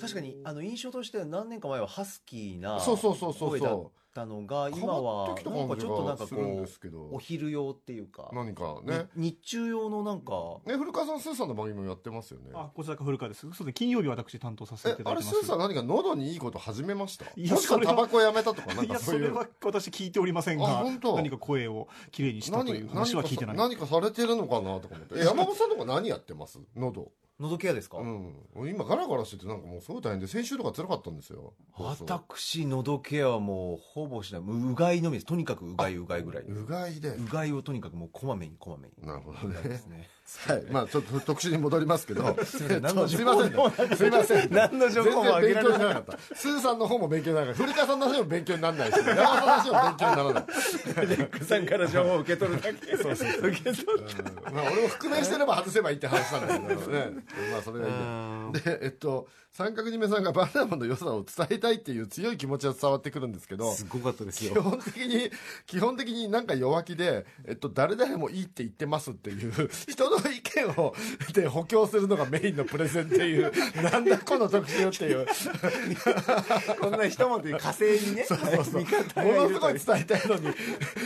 [0.00, 3.76] 確かにあの印象としては何年か前はハスキーなそうそうそうそう声だ
[4.16, 7.04] たのがう今は変なんかちょっとなんかこですけど。
[7.04, 9.08] うお昼用っていうか、何かね。
[9.14, 10.32] に日中用のなんか
[10.64, 12.50] ね古川さんスーさんの番組もやってますよね。
[12.54, 13.42] あ、こちらが古川です。
[13.42, 15.44] そうですね、金曜日私担当させていえあれスただいてます。
[15.44, 17.26] ーさん何か喉にいいこと始めました？
[17.36, 19.18] いやそれはタバコやめたとかなんいや、かそいう。
[19.18, 23.56] そうれは私聞いておりませんが何か声をきれいにしたという話は聞いてない。
[23.56, 25.20] 何か何かされてるのかなとか思って。
[25.20, 26.58] え山本さんとか何やってます？
[26.74, 28.34] 喉喉ケアですか、うん。
[28.70, 31.52] 今ガラガラしててなんかもうすごい大変で先週とか辛かったんですよ。
[31.78, 34.42] 私喉ケアはもうほぼしない。
[34.42, 35.26] うがいのみです。
[35.26, 37.10] とにかくうがいうがいぐらいうがいで。
[37.10, 39.06] うがいをとにかくもうこまめにこまめに。
[39.06, 39.68] なるほどね。
[39.68, 40.08] ですね
[40.48, 40.64] はい。
[40.70, 42.36] まあちょっと特集に戻りますけど。
[42.44, 43.08] すいません。
[43.08, 43.88] す情報いません。
[43.90, 44.52] ねすいません。
[44.52, 46.34] 何の情報も勉強にならなかった。
[46.34, 50.46] スーさんの方も勉強にならない古川さんの話も勉強にならないし山本さんの話も勉強にならない。
[51.06, 52.96] レックさんから情報を受け取るだけ。
[52.96, 54.06] そうそう受け取る
[54.48, 54.50] う。
[54.50, 56.90] んまあ俺も覆面してれば外せばいいって話なんだけど。
[56.90, 57.10] ね
[57.52, 65.30] まあそれがいいでえっと三角締めさんがバナナの良さを伝えたいっていう強い気持ちは伝わってくるんですけどすごかったです基よ本的に
[65.66, 70.94] 基本的になんか弱気で、えっと、誰々もいいって言ってますっていう人の意見を
[71.32, 73.52] で補強するのがメインのプレゼンっていう
[73.82, 75.26] なんだこの特集っていう。
[76.80, 78.24] こんな一文という火星にね。
[78.24, 79.24] そうそうそう。
[79.24, 80.54] ものすごい伝えたいのに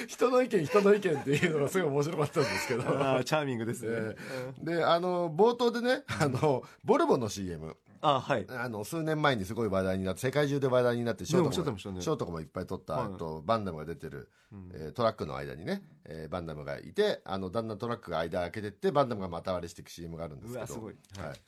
[0.07, 2.83] 人の意見人の意見っていうのがすごい面白かったんですけど。
[2.83, 4.77] チャーミングですね、えー。
[4.77, 8.47] であの冒頭でねあのボルボの CM あはい。
[8.49, 12.03] あの数年前にすごい話題になって世界中で話題になって賞とねおっしゃってかもね。
[12.03, 13.07] 賞とかもいっぱい取った、はい。
[13.07, 14.31] あとバンダムが出てる、
[14.75, 20.59] えートラックの間にね、えーバンダムがいてあのだんだんトラックが間開けてってバンダムが股割りしていく CM があるんですけど。
[20.59, 20.95] うわすごい。
[21.19, 21.41] はい。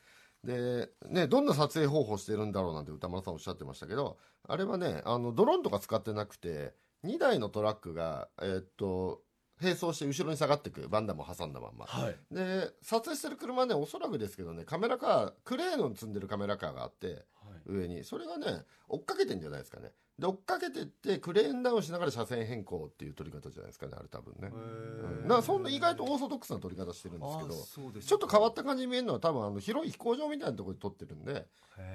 [0.45, 9.23] で、ね、どんな撮影方法してるんだろうなんて歌丸さんおっしゃってましたけど、あれはね、あの、ドローンとか使ってなくて、2台のトラックが、えーっと、
[9.63, 11.87] 並走して後ろに下がっていく、バンダムを挟んだまんま。
[11.87, 17.25] はいで、撮影してる車ね、おそらくですけどね、カメラカー、クレーンを積んでるカメラカーがあって、
[17.67, 18.05] 上に。
[18.05, 19.93] それがね、追っかけてんじゃないですかね。
[20.23, 24.53] で、追っかけてって、クレーンダウンしながら車線変更っていう撮り方じゃないですかね、あれ多分ね。
[24.53, 25.29] うん。
[25.29, 31.49] だそんな意外とオーソドックスな撮り方してるんですけど、ちょっと変わった感じに見えるのは多分あの広い飛行場みたいなところで撮ってるんで、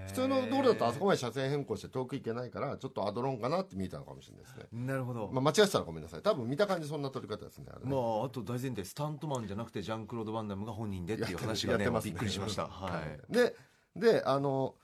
[0.07, 4.65] 普通の道路だとあそこまで車線変更して遠く行けないから、ちょっとアドロンかなって見えたのかもしれないですね。
[4.73, 6.21] なるほど、まあ間違ってたらごめんなさい。
[6.21, 7.89] 多分見た感じそんな撮り方ですね、あれね。
[7.89, 13.33] まあ、あと大前提スタントマンじゃなくてジャンクロード・バンダムが本人でっていう話がねやってますびっくりしました、うんはい。
[13.33, 13.55] で、
[13.95, 14.75] で、あの、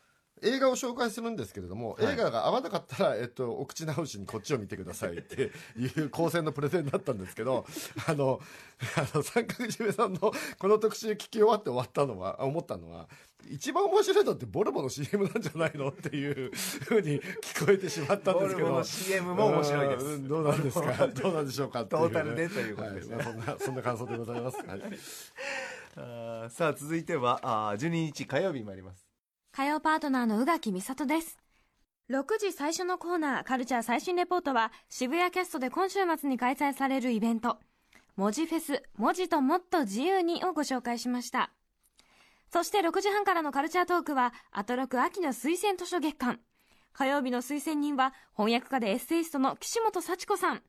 [0.43, 2.13] 映画を紹介するんですけれども、はい。
[2.13, 7.65] 映画が合わなかったら、えっと、お口直しにこっちを見てくださいっていう 高専のプレゼンだったんですけど、
[8.07, 8.39] あの、
[8.97, 10.19] あの、三角締めさんの
[10.59, 13.07] この特集聞き終わって終わったのは、思ったのは、
[13.49, 18.69] 一番面白いのってボルボの CM なんじゃないのっていうふうに聞こえてしまったんですけど。
[18.69, 20.05] ボルボの CM も面白いです。
[20.05, 21.07] うんどうなんですか？
[21.13, 21.87] どうなんでしょうかね。
[21.89, 23.17] トータルでということですね。
[23.17, 23.25] はい。
[23.25, 24.57] まあそんな、そんな感想でございます。
[24.65, 24.81] はい。
[25.95, 29.05] あーさあ続いてはあー12日火曜日に参ります
[29.55, 31.37] 火曜パートナーの宇垣美里です。
[32.09, 37.59] 6時最初のコーナー、カルチャー最新レポートは、渋谷キャストで今週末に開催されるイベント、
[38.15, 41.51] 文字フェス、文字ともっと自由にをご紹介しました。
[42.51, 46.39] そして6時半からのカルチャートークは、アトロク秋の推薦図書月間。
[46.91, 50.63] 火曜日の推薦人は、翻訳家でエッセイストの岸本幸子さん。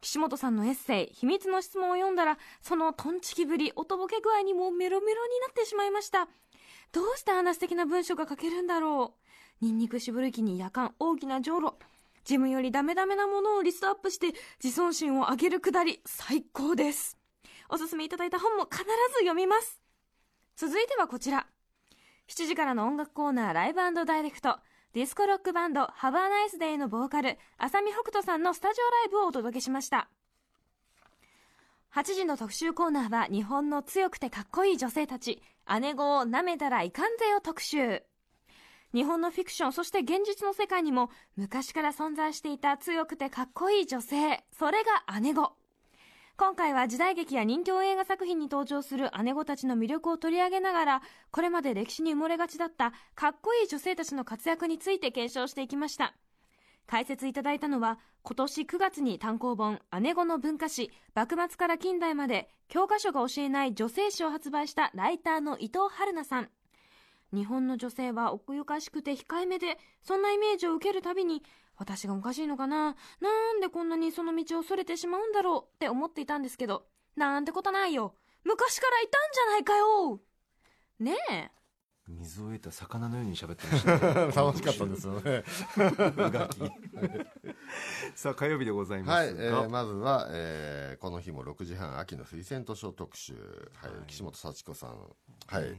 [0.00, 6.30] 岸本さんのエッセイ、秘密の質問を読んだら、そのトンチキぶり、おとぼけ具合にもメロメロになってしまいました。
[6.92, 9.14] どうしてあんな素敵な文章が書けるんだろ
[9.60, 9.64] う。
[9.64, 11.78] ニンニクしぶる気に夜間大きなじょうろ。
[12.28, 14.28] 自分よりダメダメなものをリストアップして
[14.62, 17.16] 自尊心を上げるくだり、最高です。
[17.68, 18.84] おすすめいただいた本も必ず
[19.20, 19.80] 読みます。
[20.56, 21.46] 続いてはこちら。
[22.28, 24.58] 7時からの音楽コーナーライブダイレクト。
[24.92, 30.10] ディスコロックバンド、ハバーナイスデイのボーカル、浅見北斗さんのスタジオライブをお届けしました。
[31.94, 35.42] 8時の特集コーナーは日本の強くてかっこいい女性たち、
[35.80, 38.04] 姉子を舐めたらいかんぜよ特集。
[38.94, 45.52] 日本のフィクション、そして現実の世界にも昔から存在していた強くてかっこいい女性、それが姉子。
[46.36, 56.14] 今回は時代劇や人気映画作品に登場する姉子たちの魅力を取り上げながら、これまで歴史に埋もれがちだったかっこいい女性たちの活躍について検証していきました。
[56.90, 66.50] 解説いただいたのは今年9月に単行本「姉子の文化史幕末から近代まで教科書が教えない女性誌」を発売したライターの伊藤春菜さん。
[67.32, 71.44] 日本の女性は奥ゆかしくて控えめでそんなイメージを受けるたびに
[71.76, 78.16] 私がおかしいのかななんでこんなにその道をそれてしまうんだろうって思っていたんですけどなんてことないよ。
[78.42, 80.20] 昔からいたんじゃないかよ。
[80.98, 81.59] ねえ。
[82.18, 84.32] 水を得た魚のように喋ってましたね。
[84.34, 85.44] 楽しかったですよね。
[88.14, 93.34] さあ火曜日でございますはい、が、えーまずは、えーこの日も6時半秋の推薦図書特集、
[93.74, 94.98] はい岸本幸子さん。
[95.46, 95.76] はい、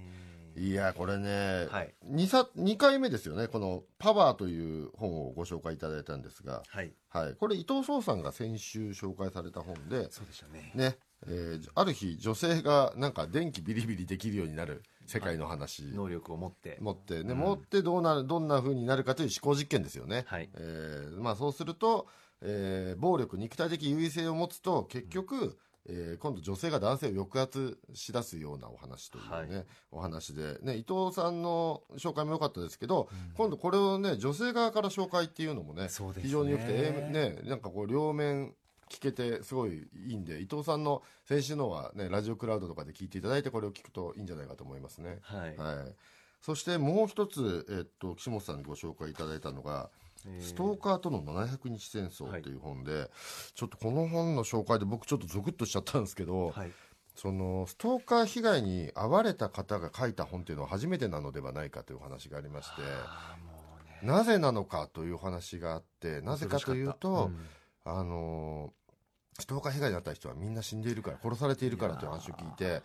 [0.56, 1.94] いやこれね、はい。
[2.04, 3.48] 二さ2回目ですよね。
[3.48, 6.94] この「パワー」という本をご紹介いただいたんですが、はい。
[7.10, 10.72] はい、これ伊藤壮さんが先週紹介された本でそうでしたね。
[10.76, 16.78] ねえーある日女性がなんか電気ビリビリできるようになる世界の話、能力を持って。
[16.82, 20.24] 持って、ね持ってどうなるどんな風になるかという思考実験ですよね。
[20.28, 20.50] はい。
[20.54, 22.08] えーまあ、そうすると、
[22.42, 29.66] えー暴力肉体的優位性を持つと結局、えー今度女性が男性を抑圧しだすようなお話というね、はい。
[29.92, 35.90] お話で、ね、伊藤さんの紹介も良かったですけど、今度これをね女性側から紹介っていうのもねね。
[36.22, 38.54] 非常に良くて、えーね、なんかこう両面
[38.92, 45.20] 聞けてすごいいいんで伊藤さんの先週のはねラジオクラウドとかで聞いていただいてこれを聞くといいんじゃないかと思いますね。
[45.22, 45.96] はい、はい、
[46.42, 49.90] そしてもう一つ、えっと、岸本さんにご紹介いただいたのが
[50.40, 53.10] 「ストーカーとの700日戦争」という本で、
[53.56, 56.72] ちょっとこの本の紹介で僕ちょっとゾクッとしちゃったんですけど、はい。
[57.14, 62.82] そのストーカー被害に遭われた方が書いた本っていうのは初めてなのではないかというお話がありまして
[64.06, 67.50] なぜなのかというお話があってなぜかというと、うん。
[67.84, 68.74] あの
[69.40, 72.82] ストーカー被害に遭った人はみんな死んでいるから殺されているからという話を聞いて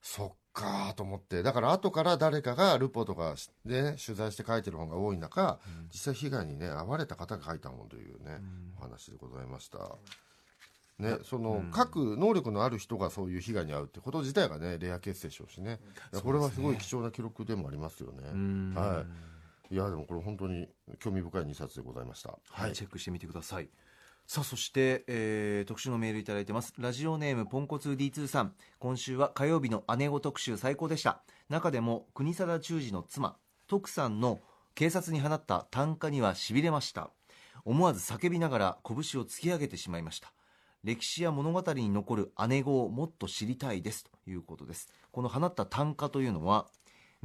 [0.00, 5.58] そっかーと思ってだから後から誰かがルポとかで、ね、取材して書いてる本が多い中、
[5.92, 8.40] 実際被害にね遭われた方が書いた本というね、
[8.78, 9.78] お話でございました。
[10.98, 15.80] ね、その、各能力のある人がそういう被害に遭うってこと自体がねレアケースでしょうしね。
[16.22, 18.30] これはすごい貴重な記録でもありますよね。
[18.34, 18.74] ん。
[18.74, 19.04] は
[19.70, 19.74] い。
[19.74, 22.36] いやでもこれ本当に興味深い2冊でございました。
[22.50, 23.68] はい、チェックしてみてください
[24.32, 26.72] さあそして、えー特集のメールいただいてます。
[26.78, 28.54] ラジオネームポンコツ D2 さん。
[28.78, 31.24] 今週は火曜日の姉御特集最高でした。
[31.48, 33.34] 中でも国定忠治の妻
[33.66, 34.38] 徳さんの
[34.76, 37.10] 警察に放った短歌にはしびれました。
[37.64, 40.32] 思わず叫びながら拳を突き上げてしまいました。
[40.84, 44.04] 歴史や物語に残る姉御をもっと知りたいです。
[44.04, 44.90] ということです。
[45.10, 46.68] この放った短歌というのは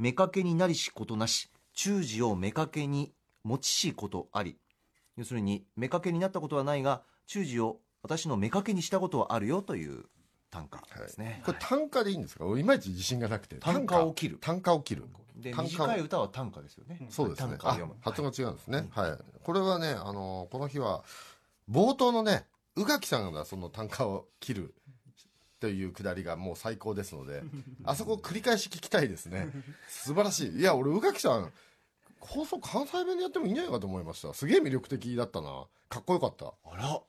[0.00, 3.12] 妾になりしことなし忠治を妾に
[3.44, 4.58] 持ちしことあり
[5.16, 10.04] 要するに妾になったことはないが忠治を私の妾にしたことはあるよという
[10.50, 12.46] 短歌ですね、これ単価でいいんですか？
[12.46, 13.56] 俺いまいち自信がなくて。
[13.56, 14.38] 単価を切る。
[14.40, 15.04] 単価を切る。
[15.36, 16.98] で短い歌は短歌ですよね。
[17.10, 17.58] そうですね。
[18.00, 18.86] 発音が違うんですね。
[18.90, 21.02] はい、これはねあのこの日は
[21.70, 24.74] 冒頭のね宇垣さんがその単価を切る
[25.60, 27.42] というくだりがもう最高ですので
[27.84, 29.48] あそこを繰り返し聞きたいですね。
[29.88, 30.60] 素晴らしい。
[30.60, 31.52] いや俺宇垣さん
[32.20, 34.34] 放送関西弁でやってもいいんじゃないかと思いました。
[34.34, 35.66] すげえ魅力的だったな。
[35.88, 36.54] かっこよかった。
[36.64, 37.00] あら。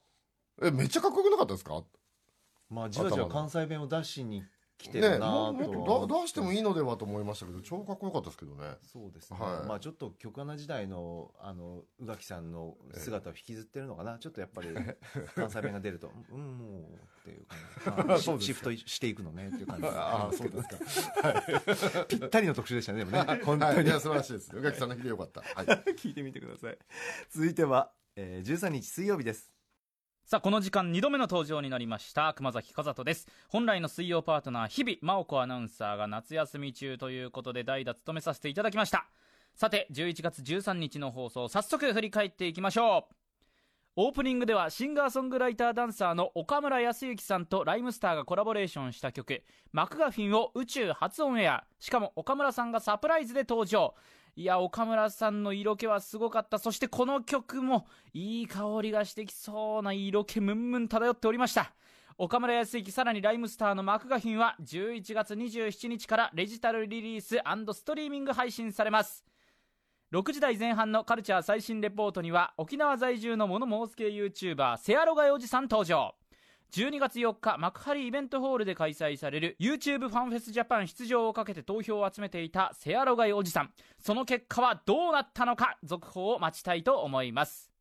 [0.64, 1.84] えめっちゃかっこよくなかったですか？
[2.70, 4.44] まあじわじわ関西弁を出しに
[4.78, 5.72] 来てねるなもと。
[5.72, 8.76] もっとだ出してもいいのではと思いましたけど超かっこよかったですけどね。
[8.84, 9.68] そうですね、はい。
[9.68, 14.20] まあちょっと曲穴時代のあの宇垣さんの姿を引きずってるのかな。
[14.20, 14.70] ちょっとやっぱり
[15.36, 17.46] 関西弁が出るとうんもうっていう
[18.06, 22.06] 感じ、 まシフトしていくのねっていう感じああそうですか。
[22.08, 23.42] ぴったりの特集でしたねでもね。
[23.44, 24.56] 本当はい、素晴らしいです。
[24.56, 25.42] 宇垣さんの日でよかった。
[25.42, 25.66] はい。
[25.96, 26.78] 聞いてみてください。
[27.30, 29.57] 続いては、えー、13日水曜日です
[30.30, 33.30] さあこの時間2度目の登場になりました熊崎和人です。
[33.48, 39.08] 本来の水曜パートナー日々真央子アナウンサーが夏休み中ということで代打務めさせていただきました。
[39.56, 43.16] さて11月13日の放送早速振り返っていきましょう。
[43.96, 51.64] オープニングではシンガーソングライターダンサーの岡村康之さんとライムスターがコラボレーションした曲「マクガフィン」を宇宙初オンエア。
[51.80, 53.96] しかも岡村さんがサプライズで登場。
[54.38, 56.60] いや岡村さんの色気はすごかった。
[56.60, 61.74] そしてこの曲もいい香りがしてきそうな色気ムンムン漂っておりました。
[62.20, 67.38] 岡村康之さらにライムスターのマクガフィンは11月27日からデジタルリリース
[67.74, 69.26] ストリーミング配信されます。
[70.14, 76.14] 6時台前半のカルチャー最新レポートには沖縄在住の物申す系 YouTuber セアロガイおじさん登場。
[76.74, 83.72] 12月4日幕張イベントホールで開催される YouTube ファンフェスジャパン出場をかけて投票を集めていたセアロガイおじさん。
[84.00, 87.72] その結果はどうなったのか続報を待ちたいと思います。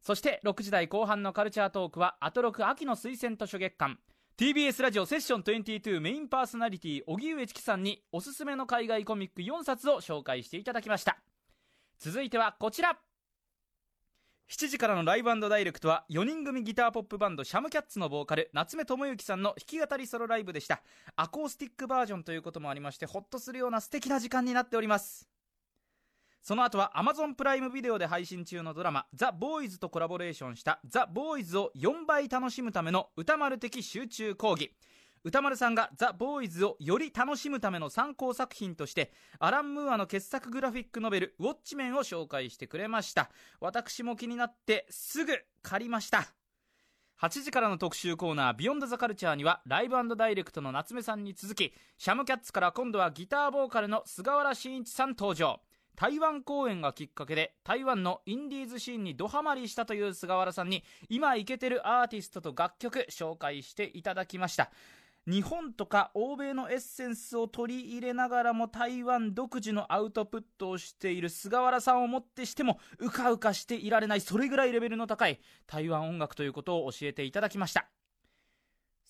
[0.00, 3.98] そして6時台後半のカルチャートークはアトロク秋の推薦図書月間。
[4.38, 11.18] TBS ラジオセッション22メインパーソナリティ荻上チキさんにおすすめの海外コミック4冊を紹介していただきました。
[11.98, 12.98] 続いてはこちら。
[14.50, 20.82] 7時からのライブダイレクトは4人組ギターポップバンドシャムキャッツのボーカル夏目智之さんの弾き語りソロライブでした。
[21.14, 25.28] アコースティックバージョンということもありましてホッとするような素敵な時間になっております。
[26.42, 34.74] その後は Amazon プライムビデオで配信中のドラマ「ザ・ボーイズとコラボレーションした「ザ・ボーイズを4倍楽しむための歌丸的集中講義。
[35.22, 43.30] 歌丸さんがザ・ボーイズをより楽しむための参考作品としてアラン・ムーアの傑作グラフィックノベル「ウォッチメン」を紹介してくれました。
[43.60, 46.32] 私も気になってすぐ借りました。
[47.20, 55.60] 8時からの特集コーナー「ビヨンドザカルチャーにはライブダイレクトの夏目さんに続きシャムキャッツから今度はギターボーカルの菅原慎一さん登場。
[55.96, 64.70] 台湾公演がきっかけで台湾のインディーズシーンにドハマりしたという菅原さんに今イケてるアーティストと楽曲紹介していただきました。
[65.26, 77.90] 日本とか欧米のエッセンスを取り入れながらも台湾独自のアウトプットをしている菅原さんをもってしてもうかうかしていられないそれぐらいレベルの高い台湾音楽ということを教えていただきました。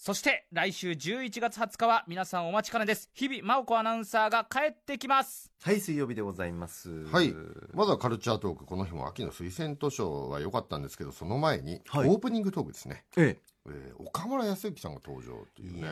[0.03, 3.11] そして来週11月20日は皆さんお待ちかねです。
[3.12, 5.53] 日々真央子アナウンサーが帰ってきます。
[5.61, 7.05] はい水曜日でございます。
[7.05, 7.35] はい。
[7.75, 8.64] まずはカルチャートーク。
[8.64, 12.09] この日も秋の推薦図書は良かったんですけどその前に、はい。
[12.09, 15.88] オープニングトークですね、ええー岡村康之さんが登場っていうね。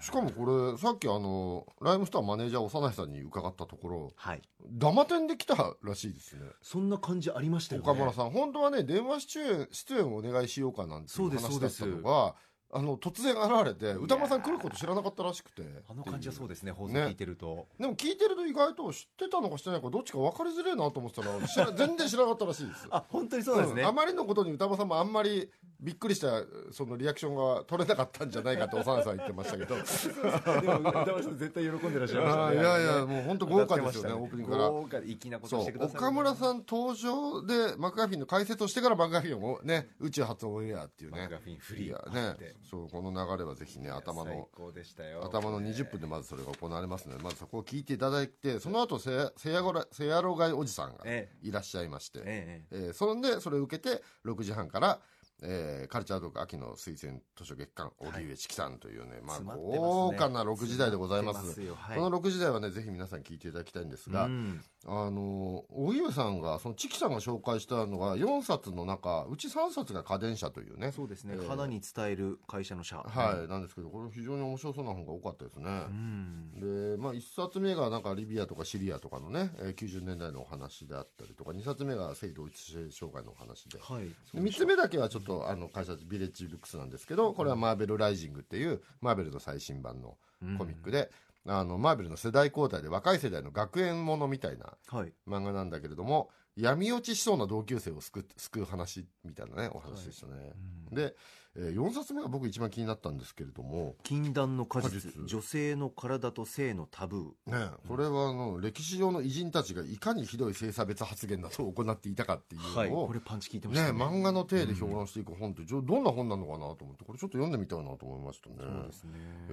[0.00, 4.42] しかもこれさっきあのライムスターマネージャー長内さんに伺ったところはい。
[4.70, 6.42] ダマ店で来たらしいですね。
[6.62, 7.90] そんな感じありましたよね。
[7.90, 8.30] 岡村さん。
[8.30, 12.34] 本当はね電話出演出演をお願いしようかなんていそう話だったのが
[12.70, 15.62] あの突然現れて歌丸さん来ること知らなかったらしくて。
[15.88, 23.86] あの感じはそうですね放送ね聞いてると、でも聞いてると意外と知ってたのか知ってないのかどっちか分かりづれえなと思ってたら全然知らなかったらしいです あ本当にそうですね、ん。
[23.86, 29.76] あまりのことに歌丸さんもあんまりびっくりしたそのリアクションが取れなかったんじゃないかと幼さん言ってましたけど。
[29.76, 32.56] でも歌丸さん絶対喜んでらっしゃいましたあね。
[32.58, 41.20] ーいやいやもう本当豪華ですよね歌ってましたオープニングから豪華で粋なことそうしてください岡村さん登場でマクガフィンの解説をしてからマクガフィンをね宇宙初オンエアっていうね。
[41.20, 42.10] マクガフィンフリー。
[42.12, 54.98] ねそうこの流れはぜひね頭最の高でしたよ頭の20分でまずそれが行われますのでまずそこを聞いていただいてその後せやせやごらせやろがいおじさんがえいらっしゃいまして、えええーそんでそれを受けて6時半から、
[55.42, 59.78] えーカルチャートーク秋の推薦図書月間荻上チキさんというね、まあ、詰まってますね。
[59.78, 61.40] 豪華な6時台でございます。
[61.40, 61.92] 詰ますよ。
[61.92, 64.60] はいこの6時台はねぜひ皆さん聞いていただきたいんですが、うん。
[64.86, 72.98] あの荻上さんがそのチキさんが紹介したのが4冊の中うち3冊が家電車というねそうですね、えー花に伝える会社の社。
[72.98, 76.96] はい、なんですけどこれ非常に面白そうな本が多かったですね、うん。
[76.96, 83.78] で、まあ、1冊目がなんかリビアとかシリアとかのね、えー90年代のお話であったりとか2冊目が性同一性障害のお話で。
[83.80, 84.08] はい。
[84.08, 90.16] で3つ目だけはちょっとあの会社ビレッジブックスなんですけどこれはマーベルライジングっていうマーベルの最新版の
[90.58, 91.10] コミックで、
[91.46, 95.12] あのマーベルの世代交代で若い世代の学園ものみたいなはい。
[95.26, 100.52] 漫画なんだけれども闇落ちしそうな同級生を救う救う話みたいなねお話でしたね、
[100.90, 101.14] で、
[101.60, 103.96] え4冊目が僕一番気になったんですけれども。
[104.04, 107.66] 禁断の果実女性の体と性のタブー。
[107.66, 113.86] ね、これはあの歴史上の偉人たちがいかにひどい性差別発言などを行っていたかっていうはいのを、これパンチ効いてましね。
[113.88, 118.56] たね漫画の体で評論していく本って、どんな本なのかなと思ってこれちょっと読んでみたいなと思いましたね。
[118.58, 119.10] そうですね。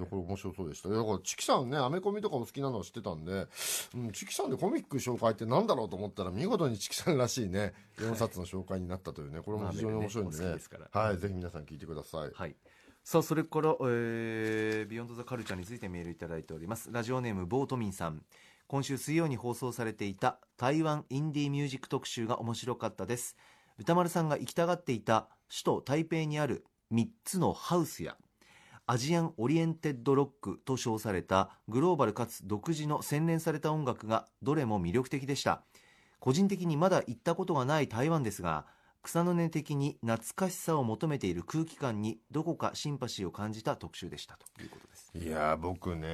[0.09, 0.89] これ面白そうでした。
[0.89, 3.47] だからチキさんねアメコミとかお好きなのは知ってたんで、
[3.95, 10.43] うん、チキさんでコミック紹介ってなんだろうと思ったら見事にチキさんらしいね4冊の紹介になったというねこれも非常に面白いんでね。
[10.43, 11.01] マーベルねお好きですから。
[11.01, 11.94] はいぜひ皆さん聞いてください
[12.33, 12.55] はい。
[13.03, 16.91] さあそれから、えービヨンドザカルチャーについてメールいただいております。
[16.91, 18.23] ラジオネームボートミンさん。
[18.67, 23.37] 今週水曜に放送されていた台湾インディーミュージック特集が面白かったです。
[23.77, 28.17] 歌丸さんが行きたがっていた首都台北にある3つのハウスや
[28.87, 35.63] Asian oriented rock と称されたグローバルかつ独自の洗練された音楽がどれも魅力的でした。
[36.19, 38.65] 個人的にまだ行ったことがない台湾ですが
[39.05, 45.11] 草の根的に懐かしさを求めている空気感にどこかシンパシーを感じた特集でしたということです。
[45.15, 46.05] いやー僕ね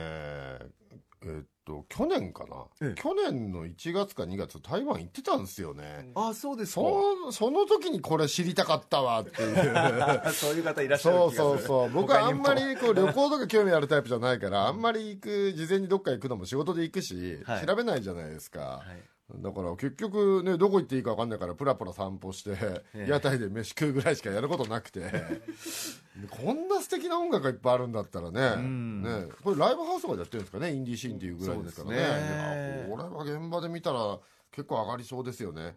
[1.23, 3.01] えっと去年かな、ええ。
[3.01, 9.55] 去年の1月か2月台湾行ってたんですよね、あそうですそその時にこれ知りたかったわっていう。
[10.33, 11.89] そういう方いらそうそうそう。
[11.91, 17.65] 僕はあんまりりこう旅行とか興味あるタイプじゃないからあんまり行く事前にどっか行くのも仕事で行くし、はい。
[17.65, 23.07] 調べないじゃないですか、はいだから結局ねどこ行っていいか分かんないからプラプラ散歩して、ええ。
[23.09, 25.01] 屋台で飯食うぐらいしかやることなくて。
[26.29, 29.01] こんな素敵な音楽がいっぱいあるんだったらね,、ん。
[29.01, 29.27] ね。
[29.43, 30.73] これライブハウスとかでやってるんですかね？
[30.73, 31.97] インディーシーンっていうぐらいですからね。
[31.97, 32.87] ね。
[32.89, 34.19] これは現場で見たら
[34.51, 35.75] 結構上がりそうですよね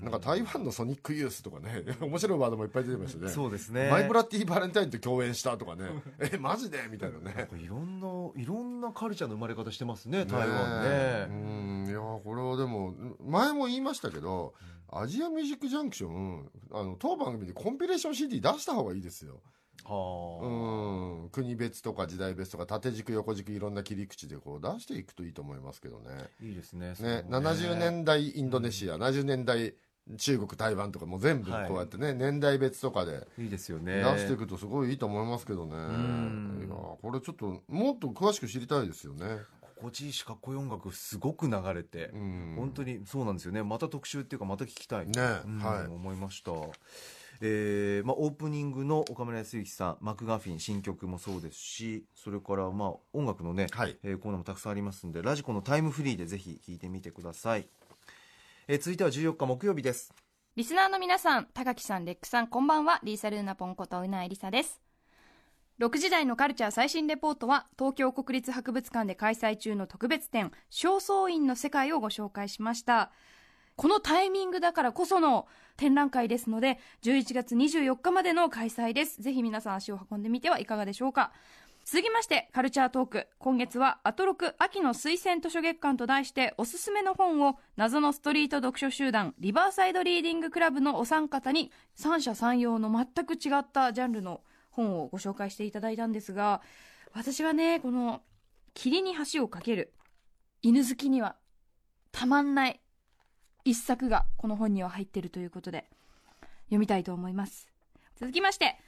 [0.00, 3.30] なんか台湾のソニックユースとかね 面白いワードもいっぱい出てましたね。
[3.30, 3.90] そうですね。
[3.90, 5.84] マイブラッディバレンタインと共演したとかね。
[6.18, 6.78] えマジで？
[6.90, 7.48] みたいなね。
[7.58, 8.06] いろんな
[8.40, 11.26] いろんなカルチャーの生まれ方してますね台湾ね。
[11.28, 11.86] うん。
[11.88, 14.54] いやこれはでも前も言いましたけど、
[14.88, 19.34] アジアミュージックジャンクションあの当番組でコンピレーション CD 出した方がいいですよ。
[19.34, 19.55] はあ
[19.94, 21.28] うん。
[21.30, 26.28] 国別とか時代別とか縦軸横軸いろんな切り口でこう出していくといいと思いますけどね。
[26.42, 29.74] いいですねねそう70年代インドネシア、70年代
[30.18, 34.02] 中国台湾とかも全部こうやってね、年代別とかでいいですよね。
[34.02, 36.58] 出していくとすごいいいと思いますけどね、ん。
[36.60, 39.38] いやこれちょっともっと詳しく知りたいですよね。
[39.76, 42.54] 心地いいしかっこいい音楽すごく流れて、うん。
[42.56, 43.62] 本当にそうなんですよね。
[43.64, 45.06] また特集っていうかまた聞きたい。
[45.06, 45.12] ね
[45.44, 45.86] うんはい。
[45.86, 46.52] 思いました
[47.40, 57.68] えーまあ、オープニングの岡村康之さんマクガフィン新曲もそうですしそれからまあ音楽のね、はいえーコーナーもたくさんありますんでラジコのタイムフリーでぜひ聞いてみてください、
[58.68, 60.14] えー続いては14日木曜日です
[60.56, 62.98] リスナーの皆さん、高木さん、レックさん、こんばんは。
[63.02, 64.80] リーサルーナポンことうなえりさです。
[65.80, 73.12] 6時台のカルチャー最新レポートは、東京国立博物館で開催中の特別展、正倉院の世界をご紹介しました。
[73.76, 79.20] このタイミングだからこその展覧会ですので、11月24日までの開催です。
[79.22, 81.32] ぜひ皆さん足を運んでみてはいかがでしょうか。
[81.84, 83.28] 続きまして、カルチャートーク。
[83.38, 96.60] 今月は、アトロク秋の推薦図書月間と題して、おすすめの本を、謎のストリート読書集団、リバーサイドリーディングクラブのお三方に、三者三様の全く違ったジャンルの本をご紹介していただいたんですが、
[97.12, 98.22] 私はね、この、
[98.74, 99.92] 霧に橋を架ける、
[100.62, 101.36] 犬好きには、
[102.10, 102.80] たまんない
[103.70, 105.86] 一作がこの本には入っているということで、
[106.66, 107.68] 読みたいと思います。
[108.18, 108.78] 続きまして、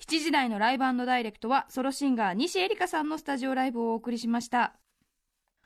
[0.00, 4.74] 7時台のライブダイレクトはソロシンガー西エリカさんのスタジオライブをお送りしました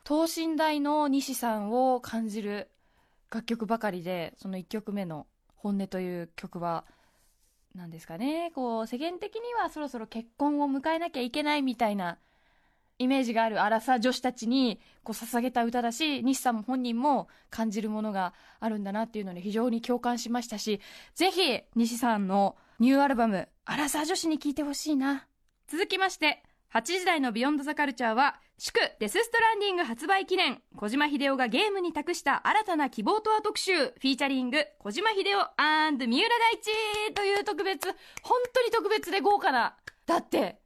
[0.04, 2.70] 等身大の西さんを感じる
[3.30, 6.86] 楽曲ばかりでその1曲目の「本音」という曲は
[7.74, 12.18] なんですかね、こう、世間的にはそろそろ結婚を迎えなきゃいけないみたいな
[13.02, 20.80] イメージがあるアラサ女子たちにこう捧げた歌だし、西さんも本人も感じるものがあるんだなっていうのに非常に共感しましたし、
[21.14, 25.26] ぜひ西さんのニューアルバム、アラサー女子に聴いてほしいな。
[25.68, 26.42] 続きまして、
[26.72, 37.88] 8時台のビヨンドザカルチャーは、祝デスストランディング発売記念、小島秀夫がゲームに託した新たな希望とは特集、フィーチャリング、小島秀夫三浦大知という特別、
[38.22, 39.76] 本当に特別で豪華な。
[40.06, 40.61] だって、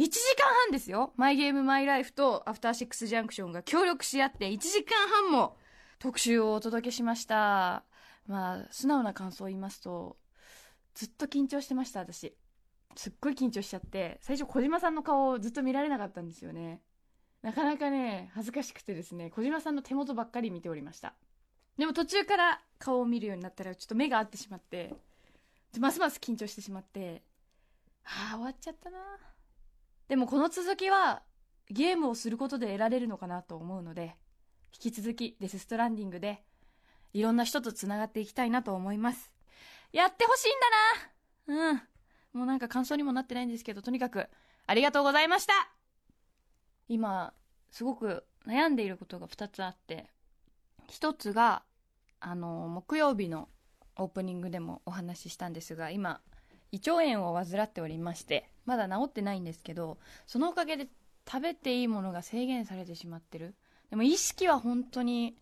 [0.00, 1.12] 1時間半ですよ。
[1.18, 4.96] マイゲームマイライフとアフターシックスジャンクションが協力し合って1時間
[5.26, 5.58] 半も
[5.98, 7.84] 特集をお届けしました。
[8.26, 10.16] まあ、素直な感想を言いますと、
[10.94, 12.34] ずっと緊張してました、私。
[12.96, 16.80] すっごい緊張しちゃって、最初小島さんの顔をずっと見られなかったんですよね。
[17.42, 21.12] なかなかね、恥ずかしくてですね、小島さんの手元ばっかり見ておりました。
[21.76, 24.94] でも途中から顔を見るようになったら、ちょっと目が合ってしまって、
[25.78, 27.22] ますます緊張してしまって、
[28.04, 28.98] ああ、終わっちゃったな。
[30.10, 31.22] でもこの続きは、
[31.70, 34.16] ゲームをすることで得られるのかなと思うので、
[34.74, 36.42] 引き続きデスストランディングで、
[37.12, 39.32] いろんな人と繋がっていきたいなと思います。
[39.92, 41.82] やってほしいんだなうん。
[42.32, 44.26] もうなんか感想にもなってないんですけど、とにかく、
[44.66, 45.52] ありがとうございました
[46.88, 47.32] 今、
[47.70, 50.10] すごく悩んでいることが2つあって、
[50.88, 51.62] 1つが、
[52.18, 53.48] あの、木曜日の
[53.94, 56.20] オープニングでもお話ししたんですが、今、
[56.72, 60.88] 胃腸炎を患っておりまして、まだ治ってないんですけど、そのおかげで
[61.26, 63.54] 食べていいものが制限されてしまってる。
[63.90, 65.36] でも意識は本当に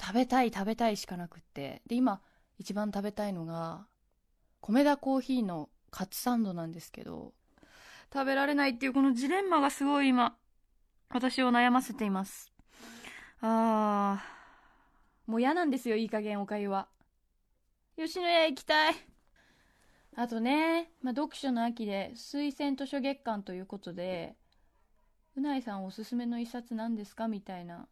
[0.00, 1.82] 食べたい食べたいしかなくって。
[1.86, 2.20] で、今
[2.58, 3.86] 一番食べたいのが、
[4.60, 7.32] 米田コーヒーのカツサンドなんですけど、
[8.12, 10.36] 食べられないっていうこのジレンマがすごい今、
[11.08, 12.52] 私を悩ませています。
[13.40, 16.88] あー、もう嫌なんですよ、いい加減おかゆは。
[17.96, 19.11] 吉野家行きたい。
[20.14, 24.36] あとね、まあ、読書の秋で推薦図書月間ということで、
[25.36, 27.88] うないさんおすすめの一冊何ですかみたいな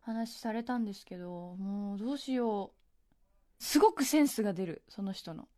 [0.00, 3.62] 話されたんですけど、もうどうしよう。
[3.62, 5.48] すごくセンスが出る、その人の。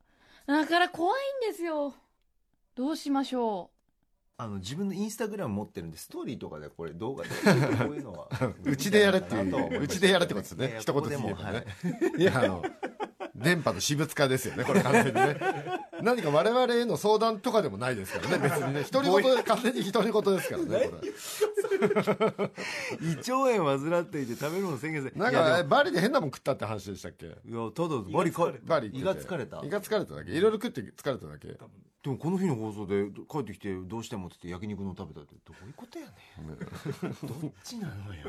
[0.46, 1.94] だから怖いんですよ。
[2.74, 3.70] どうしましょ
[4.38, 8.28] あの自分のインスタグラム持ってるんでストーリーとかでこれ動画でこういうのは
[8.64, 12.64] うちでやれっていううちでやれってことですね一言でもはいいやあの
[13.34, 15.36] 電波の私物化ですよねこれ完全にね。
[16.02, 18.84] 何か我々への相談とかでもないですからね別にね。
[18.90, 22.50] 独り言で完全に独り言ですからねこ
[23.00, 27.26] 胃腸炎患っていて食べるの宣言せれなんかバリで変なもん食ったって話でしたっけ？
[27.26, 27.34] いや
[27.74, 28.92] ただバリかバリ行って。
[28.92, 29.62] て胃が疲れた。
[29.64, 30.32] 胃が疲れただけ。
[30.32, 31.48] いろいろ食って疲れただけ
[32.02, 36.48] でもこの日の放送で帰ってきてどうしてもって言って焼肉の食べたってどういうことやねん。
[37.28, 38.22] どっちなのよ。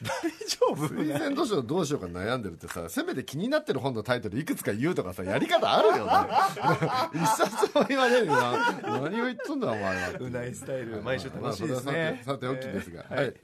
[0.00, 0.86] 大丈夫？
[0.86, 6.12] 推薦図書どうしようか悩んでるってさせめて気になってる本のタイトルいくつか言うとかさやり方あるよね。
[7.20, 8.80] 一冊も言わねえよな。
[9.00, 10.18] 何を言っとんだお前は。
[10.20, 12.22] うないスタイル毎週楽しいですね。
[12.24, 13.34] まあさてさておきですが、えーはい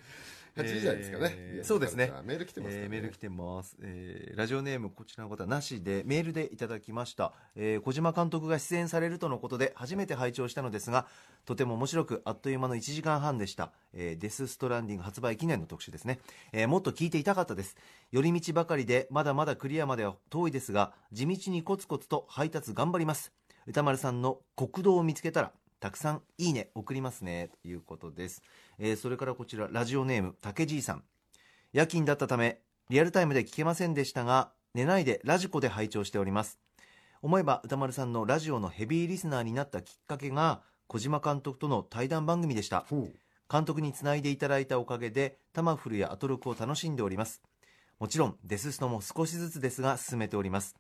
[0.57, 2.13] 8時台ですかね、えーそうですね。
[2.25, 2.83] メール来てますね。
[2.83, 11.07] えーメール来てます、えーラジオネームこちらの方なしでメールでいただきました、えー小島監督が出演されるとのことで初めて拝聴したのですが
[11.45, 16.21] とても面白くあっという間の1時間半でした、えーデス・ストランディング発売記念の特集ですね、
[16.53, 17.77] えーもっと聞いていたかったです。
[18.13, 23.33] 寄り道ばかりでまだまだクリアまでは遠いですが地道にコツコツと配達頑張ります。
[23.67, 27.51] 歌丸さんの国道を見つけたらたくさんいいね送りますね。
[27.63, 28.43] ということです、
[28.79, 31.05] えーそれからこちらラジオネーム竹じいさん。
[31.73, 36.59] 夜勤だったためリアルタイムで聞けませんでしたが寝ないでラジコで拝聴しております。
[37.23, 42.87] 思えば歌丸さんのラジオのヘビーリスナーになったきっかけが小島監督との対談番組でした。
[43.51, 47.41] 監督につないでいただいたおかげでタマフルやアトロクを楽しんでおります。
[47.99, 50.77] もちろんデスストも少しずつですが進めております。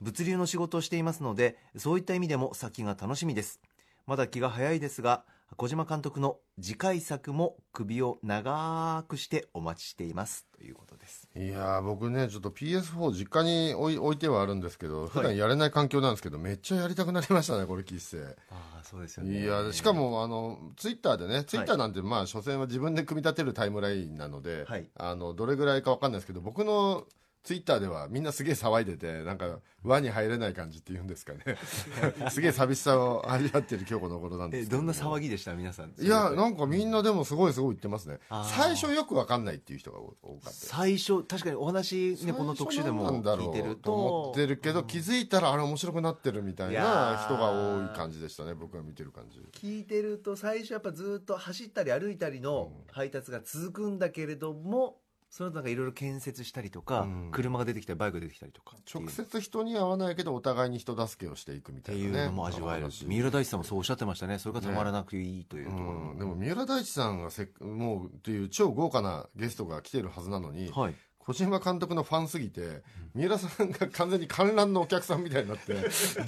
[0.00, 3.60] 物流の仕事をしていますのでそういった意味でも先が楽しみです。
[4.06, 5.24] まだ気が早いですが
[5.56, 10.46] 小島監督の次回作も首を長くしてお待ちしています。
[10.56, 11.28] ということです。
[11.36, 24.88] いやー僕ねちょっと PS4 実家に置いてはあるんですけど普段やれない環境なんですけど、めっちゃやりたくなりましたねこれ聞いてああそうですよいやしかもあのツイッターでねツイッターなんてまあ所詮は自分で組み立てるタイムラインなので、はい。
[24.96, 27.04] あのどれぐらいかわかんないですけど僕の
[27.44, 31.40] ツイッターではみんなすげえ騒いでてなんか輪に入れない感じっていうんですかね。
[32.30, 34.80] すげえ寂しさを味わってる今日この頃なんですけど。
[34.80, 35.52] んな騒ぎでした？
[35.54, 35.92] 皆さん。
[35.98, 38.18] いやなんかみんなでもすごいすごい言ってますね。
[38.56, 43.54] 最初よくわかんないっていう人が多多かった最初確かにお話ねこの特集でも最初何なんだろう。
[43.54, 49.40] 聞いてると思とってるけど、気づいたらあれ面白くなってるみたいなー人が多い感じでしたね僕が見てる感じ。
[49.52, 54.96] 聞いてると最初やっぱずっと走ったり歩いたりの配達が続くんだけれども
[55.34, 57.28] その後なんかいろいろ建設したりとか、うん。
[57.32, 58.76] 車が出てきたりバイクが出てきたりとか。
[58.94, 62.18] 直接人に会わないけどお互いに人助けをしていくみったていなね。
[62.20, 64.38] いうのも味わえるし三浦大知さんもそうおっしゃってましたね。
[64.38, 70.94] それがたまらなくていいというところ、うん、でも三浦大知さんがせっもうっていう超豪華なゲストが来てるはずなのに、はい
[71.26, 72.82] 小島監督のファンすぎて
[73.14, 75.74] 三浦さんが完全に観覧のお客さんみたいになって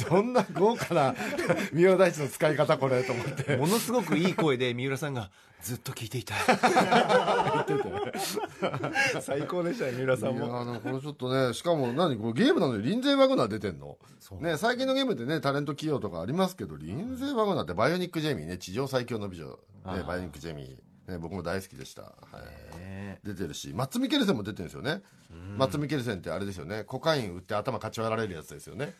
[0.09, 1.15] どんな豪華な
[1.73, 3.57] 三浦大知の使い方これと思って。
[3.57, 5.31] ものすごくいい声で三浦さんが
[5.63, 6.35] ずっと聞いていた
[9.21, 13.99] 最高でしたね三浦いやあのこれちょっとねしかも何これゲームなのにリンゼー・ワグナー出てんの？
[14.41, 19.57] ね最近のゲームでねタレント起用とかありますけどリンゼー・ワグナーってバイオニック・ジェイミーね地上最強の美女、ね、
[20.07, 20.77] バイオニック・ジェイミー、
[21.09, 22.13] ね、僕も大好きでした、は
[22.75, 23.21] い、ね。
[23.23, 25.03] 出てるしマッツ・ミケルセンも出てるんですよね、
[25.57, 26.85] マッツ・ミケルセンってあれですよね。
[26.85, 28.95] コカイン売って頭かち割られるやつですよね。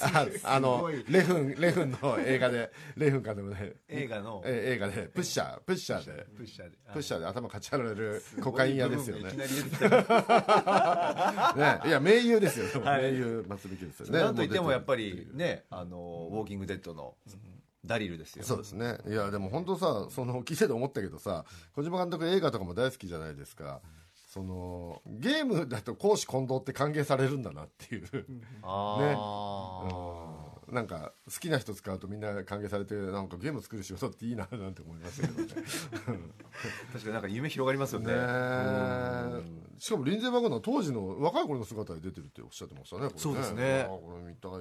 [0.00, 3.74] ああのレフンレフンの映画でレフンかでもね。
[3.88, 4.42] 映画の。
[4.44, 6.26] え映画でプッシャープッシャーで。
[6.36, 6.76] プッシャーで。
[6.92, 9.24] プッシャーで頭かち割られるコカイン屋ですよね。
[9.24, 9.30] ね、
[11.86, 13.12] いや盟友ですよ、はい。
[13.46, 14.18] 松引ですよね。
[14.20, 17.14] なんといってもやっぱりねあのウォーキングデッドの
[17.84, 18.44] ダリルですよ。
[18.44, 18.98] そうですね。
[19.06, 23.80] いやでも本当さその聞いてて思ったけどさ小島監督映画とかも大好きじゃないですか。
[24.28, 28.04] そのゲームだと公私混同って歓迎されるんだなっていう。
[28.62, 29.88] あ
[30.36, 30.41] うん
[30.72, 35.48] なんか好きな人使うとみんな歓迎されてなんかゲーム作る仕事っていいななんて思いますけどね。
[36.92, 38.06] 確かになんか夢広がりますよね。
[39.78, 43.10] しかもリンゼー・バグナー当時の若い頃の姿で出てるっておっしゃってましたねね。
[43.16, 43.82] そうですね。
[43.86, 44.58] あこれ見たいわ。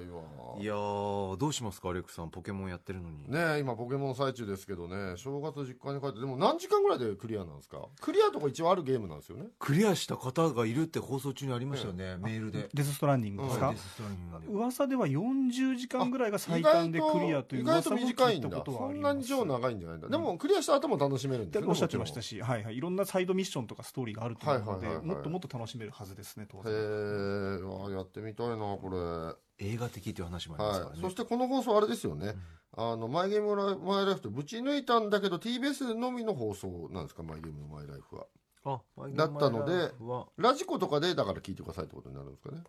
[0.60, 3.18] いやーどうしますかアレックさんポケモンやってるのに。
[3.32, 5.16] ねえ今ポケモン最中ですけどね。
[5.18, 7.86] 正月実家に帰ってでも何時間ぐらいでクリアなんですか？
[8.02, 9.46] クリアとか一応あるゲームなんですよね。
[9.60, 12.70] クリアした方がいるって放送中にありましたよね、メールで。
[12.74, 14.54] デスストランディングですか、はいデスストランディングで。
[14.54, 18.48] 噂では40時間ぐらいが最短でクリアという意外と噂も短いんだ。
[18.48, 19.14] 聞いたことはそあります。
[19.14, 20.10] んなに超長いんじゃないんだ。
[20.10, 25.06] でもクリアした後も楽しめるんですよねおっしゃってましたしし、はいはい、いろんなサイドミッションとかストーリーがあると思うので、はいはいはいはい。
[25.06, 26.74] もっともっと楽しめるはずですね、当へ然。
[26.74, 28.98] えわあやってみたいなこれ。
[28.98, 31.02] は映画的という話もありますからね、い。
[31.04, 32.36] そしてこの放送あれですよね、
[32.76, 37.22] あのマイゲームマイライフとぶち抜いたんだけど TBS のみの放送なんですか？
[37.22, 38.26] マイゲームマイライフは。
[38.64, 38.82] あ
[39.14, 42.64] だったのではラジコとかでだから聞いてくださいってことになるんですかね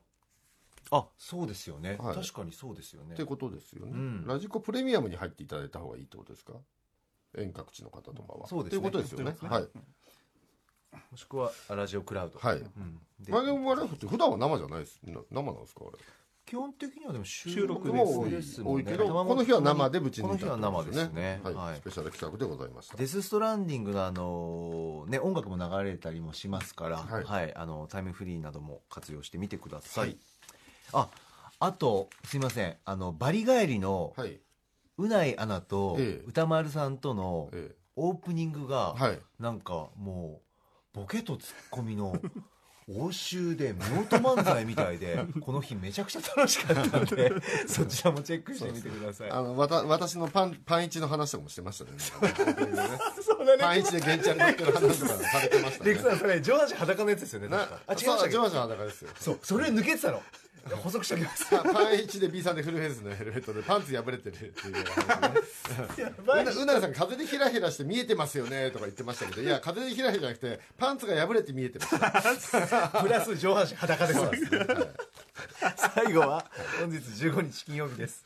[0.94, 2.14] あそうですよね、はい。
[2.14, 3.14] 確かにそうですよね。
[3.14, 4.26] ってことですよね、うん。
[4.26, 6.52] ラジコプレミアムに入っていただいた方がいいってことですか？
[7.34, 8.46] 遠隔地の方とかは。
[8.46, 8.78] そうですね。
[8.78, 9.34] っていうことですよね。
[9.42, 9.48] ね。
[9.48, 9.68] はい、
[11.10, 12.58] もしくはラジオクラウド、はい。
[12.58, 13.00] うん。
[13.18, 15.00] でマイゲームマイライフって普段は生じゃないです。
[15.04, 15.98] な生なんですかあれ？
[16.44, 18.96] 基本的にはでも収収録も多いですもんね。
[18.98, 21.40] この日は生でぶち抜いたこの日は生ですね。
[21.42, 21.76] はい、はい。
[21.76, 22.96] スペシャル企画でございました。
[22.96, 27.48] デス・ストランディングのあのね音楽も流れたりもしますから、ははい。
[27.48, 30.18] いあのタイムフリーなども活用してみてください、はい
[30.92, 31.08] あ
[31.60, 32.76] あとすいません。
[32.84, 34.38] あのバリ帰りのはい。
[34.98, 36.24] うないアナとええ。
[36.26, 39.18] 歌丸さんとのえオープニングがえはい。
[39.38, 40.40] なんかも
[40.94, 42.14] うボケとツッコミの
[42.88, 47.32] 応酬で夫婦漫才みたいで この日めちゃくちゃ楽しかったんで
[47.66, 49.30] そちらもチェックしてみてください。
[49.30, 51.92] あのわた私のパンパンイチの話とかもしてましたね。
[52.20, 53.58] なんかね。
[53.60, 55.90] パンイチで現地に乗ってる話とかされてましたね。
[55.90, 57.80] レクさんそれ上半身裸のやつですよねな確か。
[57.86, 58.32] あ違いまそうしたっけ？
[58.34, 59.10] 上半身裸ですよ。
[59.18, 60.22] そうそれ抜けてたの
[60.82, 61.50] 補足しておきます。
[61.50, 65.40] パパンイチで B さんでフルフェイスのヘルメットでパンツ破れてるっていうような話ね。
[66.22, 74.20] うなうなりさん風でヒラヒラして見えてますよねとか言ってましたけどいや風でヒラヒラじゃなくてパンツが破れて見えてました プラス上半身裸です
[75.94, 76.44] 最後は
[76.80, 78.24] 本日15日金曜日です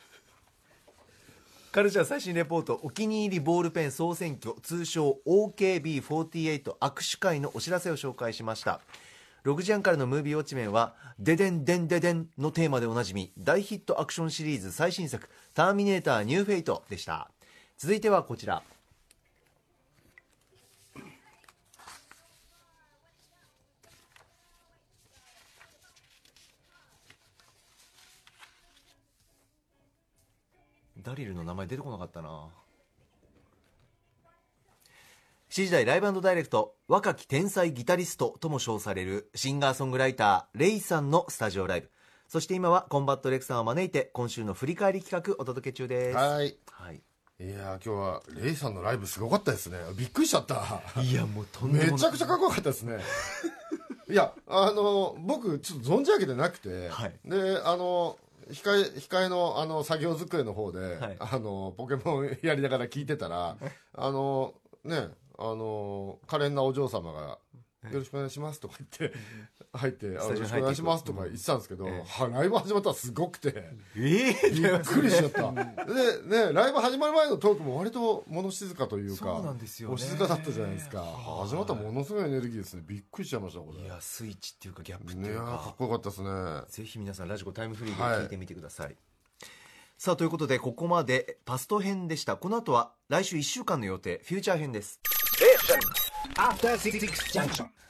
[1.73, 8.81] カルチャー最新レポートお気に入りボールペン総選挙通称 OKB48 握手会のお知らせを紹介しました
[9.47, 17.31] 6時半からのムービーウォッチメンは「デデンデンデデン」のテーマでおなじみ大ヒットアクションシリーズ最新作「ターミネーターニューフェイト」でした。
[17.79, 18.65] 続いてはこちら。
[31.03, 32.49] ダリルの名前出てこなかったな。
[35.57, 41.91] 7時台ライブダイレクト若き天才ギタリストとも称されるシンガーソングライターレイさんのスタジオライブ。
[42.29, 46.17] そして今はコンバットレクさんを招いて今週の振り返り企画お届け中です。
[46.19, 46.59] はい。
[46.71, 46.97] はい。
[47.41, 49.79] いやー今日はレイさんのライブすごかったですね。
[49.97, 50.83] びっくりしちゃった。
[51.01, 51.93] いやもうとんでもない。
[51.93, 52.99] めちゃくちゃかっこよかったですね。
[54.11, 57.19] いやあの僕ちょっと存じ上げてなくて、はい。
[57.25, 58.19] であの
[58.51, 61.17] 控え控えのあの作業机の方で、はい。
[61.19, 63.57] あのポケモンやりながら聞いてたら
[63.95, 64.53] あの
[64.85, 67.39] ねあの可憐なお嬢様が
[67.93, 69.17] よろしくお願いしますとか言って
[69.73, 71.87] 入ってよろしくお願いしますとか言ってたんですけど、
[72.33, 73.55] ライブ始まったらすごくて。
[73.97, 74.51] ええ。
[74.51, 75.53] びっくりしちゃった。
[75.53, 75.63] で
[76.49, 79.95] ねライブ始まる前のトークも割と物静かというかそうなんですよね。
[79.95, 81.05] お静かだったじゃないですか。
[81.45, 82.83] 始まったらものすごいエネルギーですね。
[82.85, 83.85] びっくりしちゃいましたこれ。
[83.85, 85.45] いやスイッチっていうかギャップってねいうか。
[85.45, 86.31] かっこよかったですね。
[86.69, 88.97] ぜひ皆さんラジコタイムフリーで聞いてみてください、
[89.97, 92.37] さあということでここまでパスト編でした。
[92.37, 94.99] この後は来週1週間の予定フューチャー編です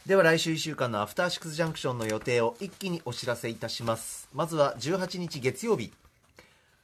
[0.06, 4.28] では来週1週間のアフターシックスジャンクションの予定を一気にお知らせいたします。
[4.32, 5.92] まずは18日月曜日。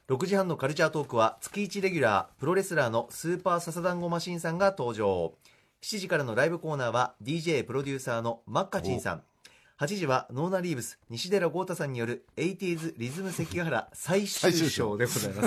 [0.08, 5.34] 6時半のカルチャートークは月1レギュラープロレスラーのスーパーササダンゴマシンさんが登場。
[5.82, 9.22] 7時からのライブコーナーは DJ プロデューサーのマッカチンさん。
[9.80, 15.42] 8時はノーナ・リーブス西寺豪太さんによる 80s リズム関ヶ原最終章でございま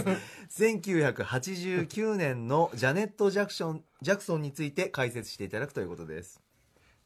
[0.50, 0.64] す。
[0.64, 6.42] 1989年のジャネット・ジャクションジャクソンについて解説していただくということです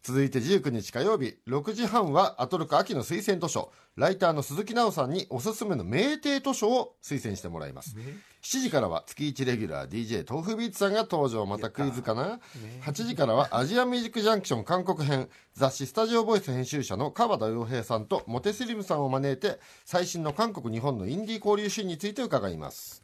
[0.01, 7.97] 続いて19日火曜日6時半はアトロク秋の推薦図書ライターの鈴木奈緒さんにおすすめの名店図書を推薦してもらいます。
[8.41, 11.45] 7時からは月1レギュラー DJ 豆腐ビーツさんが登場。
[11.45, 12.39] またクイズかな
[12.85, 23.03] ？8時からはアジアミュージックジャンクション韓国編雑誌スタジオボイス編集者の川田洋平さんとモテスリムさんを招いて最新の韓国日本のインディー交流シーンについて伺います。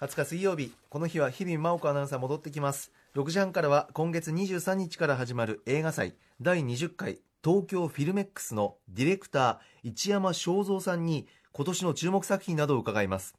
[0.00, 13.34] 20日水曜日この日は日々真央子アナウンサー戻ってきます6時半からは今月23日から始まる映画祭第20回東京フィルメックスのディレクター一山正蔵さんに今年の注目作品などを伺います。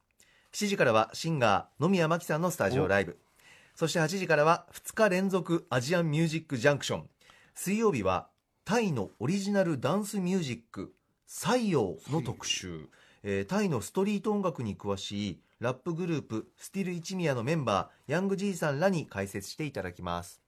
[0.51, 3.19] 7時からはシンガー野宮真紀さんのスタジオライブ。
[3.75, 7.09] そして8時からは2日連続アジアンミュージックジャンクション。
[7.53, 8.30] 水曜日は
[8.65, 10.95] タイのオリジナルダンスミュージック
[11.28, 12.89] 西洋の特集、
[13.21, 20.39] えータイのストリート音楽に詳しいラップグループスティル一宮のメンバーヤングじいさんらに解説していただきます。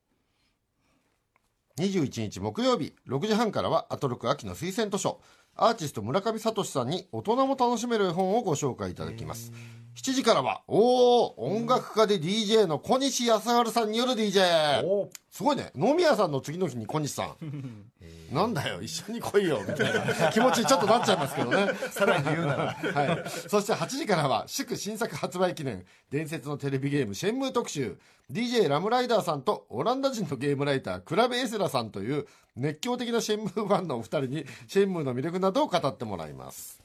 [1.79, 5.19] 21日木曜日6時半からはアトロク秋の推薦図書
[5.55, 9.51] アーティスト村上聡さんに大人も楽しめる本をご紹介いただきます。
[9.99, 15.73] 7時からはおお音楽家で DJ の小西康晴さんによる DJ すごいね。
[15.75, 17.83] 野宮さんの次の日に小西さん。
[18.31, 20.31] なんだよ一緒に来いよみたいな。
[20.31, 21.73] 気持ちにちょっとなっちゃいますけどね。
[21.91, 22.65] さらに言うなら。
[22.93, 25.85] はい、そして8時からは祝新作発売記念。
[26.09, 27.99] 伝説のテレビゲームシェンムー特集。
[28.31, 32.25] DJ ラムライダーさんとオランダ人のゲームライタークラベエセラさんという
[32.55, 36.79] 熱狂的なシェンムーファンのお二人にシェンムーの魅力などを語ってもらいます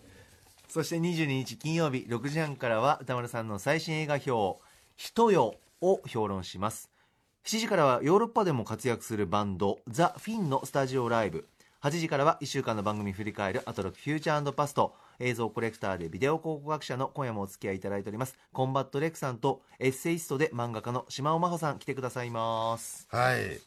[0.74, 6.90] そして22日金曜日6時半からは宇多丸さんの最新映画評「ひとよ」を評論します。
[7.44, 11.48] 7時からはヨーロッパでも活躍するバンドザ・フィンのスタジオライブ。
[11.80, 18.36] 8時からは1週間の番組振り返るアトロクフューチャーパスト映像コレクターでビデオ考古学者の今夜もお付き合いいただいております。
[18.52, 23.06] コンバット RECさんとエッセイストで漫画家のしまおまほさん来てくださいます。
[23.12, 23.60] はい、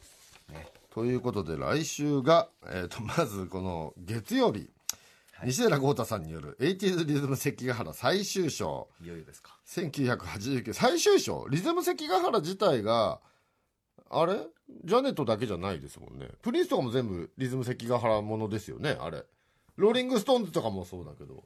[0.94, 4.70] ということで来週が、えー、とまずこの月曜日、
[5.46, 8.90] 西寺郷太さんによる 80s リズム関ヶ原最終章。
[9.04, 9.58] いよいよですか。
[9.68, 11.48] 1989最終章。
[11.50, 13.20] リズム関ヶ原自体が
[14.10, 14.36] あれ？
[14.84, 16.28] ジャネットだけじゃないですもんね。
[16.42, 19.24] プリンスとかも全部リズム関ヶ原ものですよねあれ。
[19.76, 21.44] ローリング・ストーンズとかもそうだけど。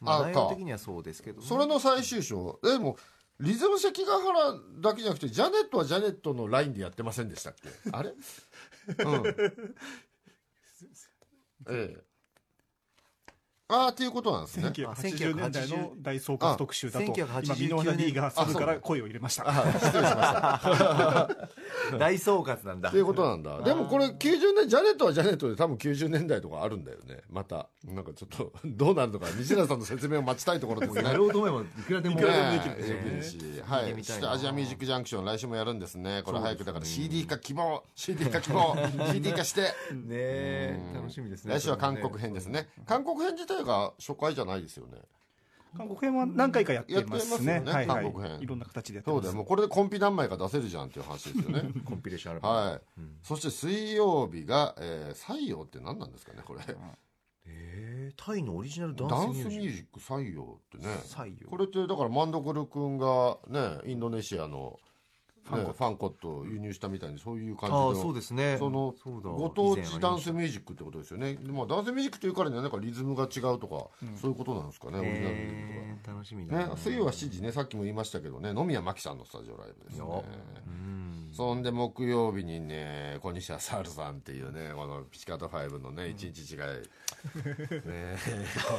[0.00, 2.58] まああ内容的にはそうですけどね、それの最終章。
[2.62, 2.96] でも
[3.40, 7.68] リズム関ヶ原だけじゃなくてジャネットはジャネットのラインでやってませんでしたっけ？
[7.92, 8.10] あれ？
[8.10, 8.12] う
[9.18, 9.74] ん
[11.68, 12.11] ええ
[13.72, 14.68] ああっていうことなんですね。
[14.68, 19.44] 1980年代の大総括特集だと今1989ミノーナ・リーがサブから声を入れました。
[21.98, 22.90] 大総括なんだ。
[22.90, 23.62] っていうことなんだ。
[23.62, 27.22] でもこれ90年ジャネットはジャネットで多分90年代とかあるんだよね。
[27.30, 31.02] またなんかちょっと どうなるのか西田さんの説明を待ちたいところですね。
[31.02, 33.94] やろうと思えばいくらでもいくらでもできるねえできるしはい。
[34.04, 36.22] そしてアジアミュージックジャンクション来週もやるんですね。
[36.24, 37.82] これ早くだから CD 化希望。
[37.94, 38.76] CD 化希望。
[39.12, 39.62] CD 化して。
[39.62, 39.72] ね
[40.10, 41.54] え楽しみですね。
[41.54, 42.68] 来週は韓国編ですね。
[42.86, 44.98] 韓国編自体が初回じゃないですよね。
[45.76, 47.62] 韓国編は何回かやってますね。
[47.64, 48.40] すよね韓国編。
[48.40, 49.34] いろんな形でやってそうだよ。
[49.34, 51.70] もうこれでコンピ何枚か出せるじゃんっていう話ですよね。
[51.84, 52.80] コンピレーションアルバムはい、
[53.22, 56.60] そして水曜日が、えー、採用って何なんですかねこれ。
[57.46, 60.94] えータイのオリジナルダダンスミュージッンスミュージック採用ってね。
[61.02, 64.91] ク採用これってだからマンドコル君がねインドネシアの、ね、
[65.44, 68.56] ファンコットを輸入したみたいにそういう感じのそうですね。
[68.58, 71.34] そのご当地ダンスミュージックってことですよね。
[71.34, 76.66] でまあダンスミュージックというからにはなんかリズムが違うとか、そういうことなんですかねたオリジナルとかえー楽しみだな。
[76.68, 80.04] ね、水曜は7時ねさっきも言いましたけどね野宮真紀さんのスタジオライブですね
[81.32, 86.58] そんで木曜日にね小西サールさんっていうねこのピチカート5のね一日違い、
[87.88, 88.16] ね
[88.68, 88.76] こ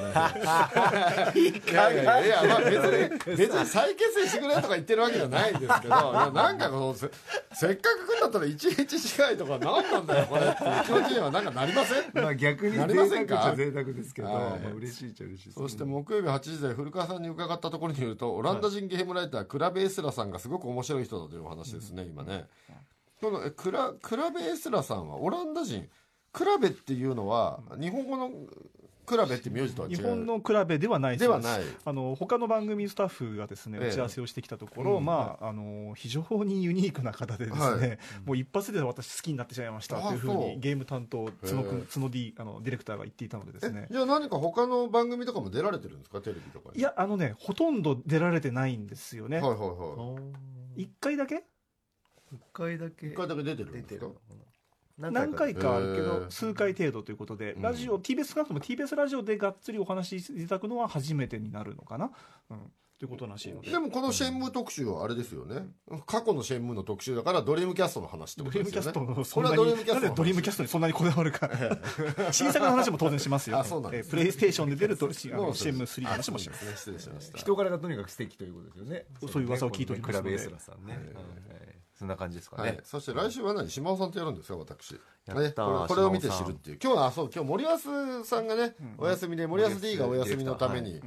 [1.33, 1.41] れ。
[1.41, 7.09] いやいやいや、まあ、別に別に再結成してくれとか言ってるわけじゃないんですけどいやなんかこのせ
[7.53, 8.93] せっかく来るんだったら一日
[9.31, 12.11] 違いとか何なんだよこれっていう気持ちにはなんかなりません？
[12.13, 13.35] まあ逆になりませんか？
[13.35, 14.59] 贅沢っちゃ贅沢ですけど、はい。
[14.59, 22.42] まあ嬉しいっちゃ嬉しいですそして木曜日8時台古川さんに伺ったところによるとオランダ人ゲームライタークラベエスラさんがすごく面白い人だというお話ですね、今ね
[23.21, 25.87] このえクラクラベエスラさんはオランダ人
[26.31, 28.31] クラベっていうのは日本語の
[29.05, 29.97] クラベって名字とは違う。
[29.97, 31.61] 日本の比べではないではない。
[31.83, 33.89] あの他の番組スタッフがですねええ。
[33.89, 35.05] 打ち合わせをしてきたところ、うん。
[35.05, 37.99] まああの非常にユニークな方でですね、はい。
[38.25, 41.93] もう一発で私好きになってしまいましたというふうにゲーム担当角へ君え。
[41.93, 43.87] 角 D あのディレクターが言っていたのでですね。
[43.89, 43.93] え。
[43.93, 46.21] じゃあ何か他の番組とかも出られてるんですか？
[46.21, 46.79] テレビとかに。
[46.79, 50.17] いやあのねほとんど出られてないんですよね、はいはいは
[50.77, 50.83] い。
[50.83, 51.43] 一回だけ
[52.33, 54.07] 一回だけ一回だけ出てるんですか？
[54.97, 55.75] 何回か。
[55.75, 57.61] あるけへどえ数回程度ということで、うん。
[57.61, 62.11] ラジオ TBS 少なくとも TBS ラジオでがっつりお話しいただくのは初めてになるのかな、
[62.51, 62.57] うん、
[62.99, 63.71] ということらしいので。
[63.71, 65.67] でもこのシェンムー特集はあれですよね。
[66.05, 68.81] 過去のシェンムーの特集だからドリームキャストの話ってドことですよね。
[68.83, 71.49] リームキャストのこそんなれはドリームにキャストドリームキャストにそんなにこだわるか。
[72.31, 73.57] 新作の話も当然しますよ。
[73.57, 74.09] あそうなんですね。
[74.11, 77.37] えープレイステーションで出るとしあのそうそう CM3 の話もしますね失礼しました。
[77.39, 79.05] 人柄がとにかく素敵ということですよね。
[79.19, 79.93] そういう噂を聞いて。
[79.93, 83.69] おりますのでクラブエスラさんね、はいそんな感じですかね、はい、そして来週は何？
[83.69, 84.57] 島尾さんとやるんですか？
[84.57, 84.93] 私。
[84.93, 86.79] やったーねこれこれを見て知るっていう。
[86.83, 87.77] 今日はあそう今日森保
[88.25, 91.01] さんがね、お休みで森保 D がお休みのために、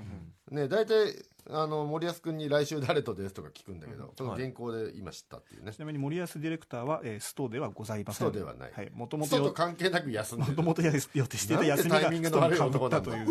[0.50, 5.72] ね大体あの森保君に来週誰とですとか聞くんだけど、この原稿で今知ったっていうね。
[5.72, 8.28] ちなみに森保ディレクターは、えーストではございません。
[8.28, 8.72] ストではない。
[8.72, 10.50] はい、もともストとと関係なく休んでる。
[10.50, 11.00] もともと予定
[11.36, 12.98] していた休みがタイミングの悪い男だ。
[12.98, 13.26] ったという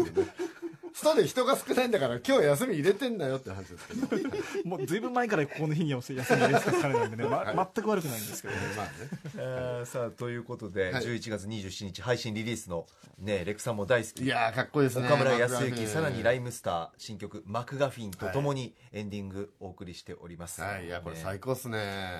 [0.95, 4.29] ストで人が少ないんだから今日休み入れてんだよって話ですけど。
[4.63, 8.53] もうずいぶん前からここの日に休み入れてた彼なんでね、ま全く悪くないんですけど。
[8.53, 8.91] ねまあね。
[9.35, 11.03] えーさあということで、はい。
[11.03, 12.85] 11月27日配信リリースの
[13.19, 14.23] ねレクさんも大好き。
[14.23, 15.07] いやーかっこいいですね。
[15.07, 21.21] 岡村康之さらにライムスター新曲「マクガフィン」とともにエンディングお送りしております、はいいやこれね。
[21.21, 21.77] 最高っすね。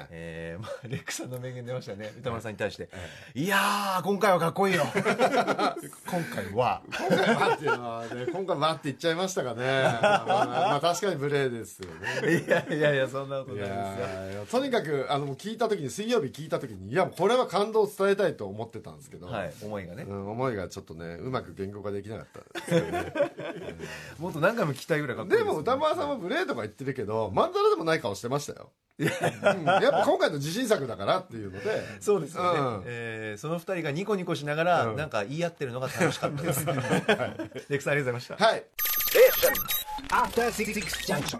[0.09, 2.13] えーまあ、レックさんの名言出ましたね。
[2.19, 2.89] 歌丸さんに対して、
[3.35, 3.47] い。
[3.47, 4.83] やー今回はかっこいいよ。
[4.93, 6.81] 今回は。
[6.91, 9.63] 今回はっていうのはね今回はって言っちゃいましたかね。
[10.01, 12.43] まあ確かに無礼ですよね。
[12.45, 14.45] いやいやいやそんなこといないですよ。
[14.45, 20.05] とにかくあの聞いた時に水曜日聞いた時にいやこれは感動を伝えたいと思ってたんですけど、はい思いがね。
[20.07, 22.27] うん、思いがちょっとねうまく言語化できなかっ
[22.67, 23.13] たね。
[24.19, 31.83] もっと何回も聞きたいぐらいかっこいいでも歌丸さんも無礼とか言ってるけどまんざらでもない顔してましたよ、うん、やっぱ今回の自信作だからっていうので。
[31.99, 32.83] そうですよね、うん。
[32.85, 34.95] えーその二人がニコニコしながら、うん。
[34.95, 38.35] なんか言い合ってるのが楽しかったです、レクさんありがとうございました。
[38.37, 38.63] はい。
[40.09, 40.73] After Six
[41.05, 41.39] Junction.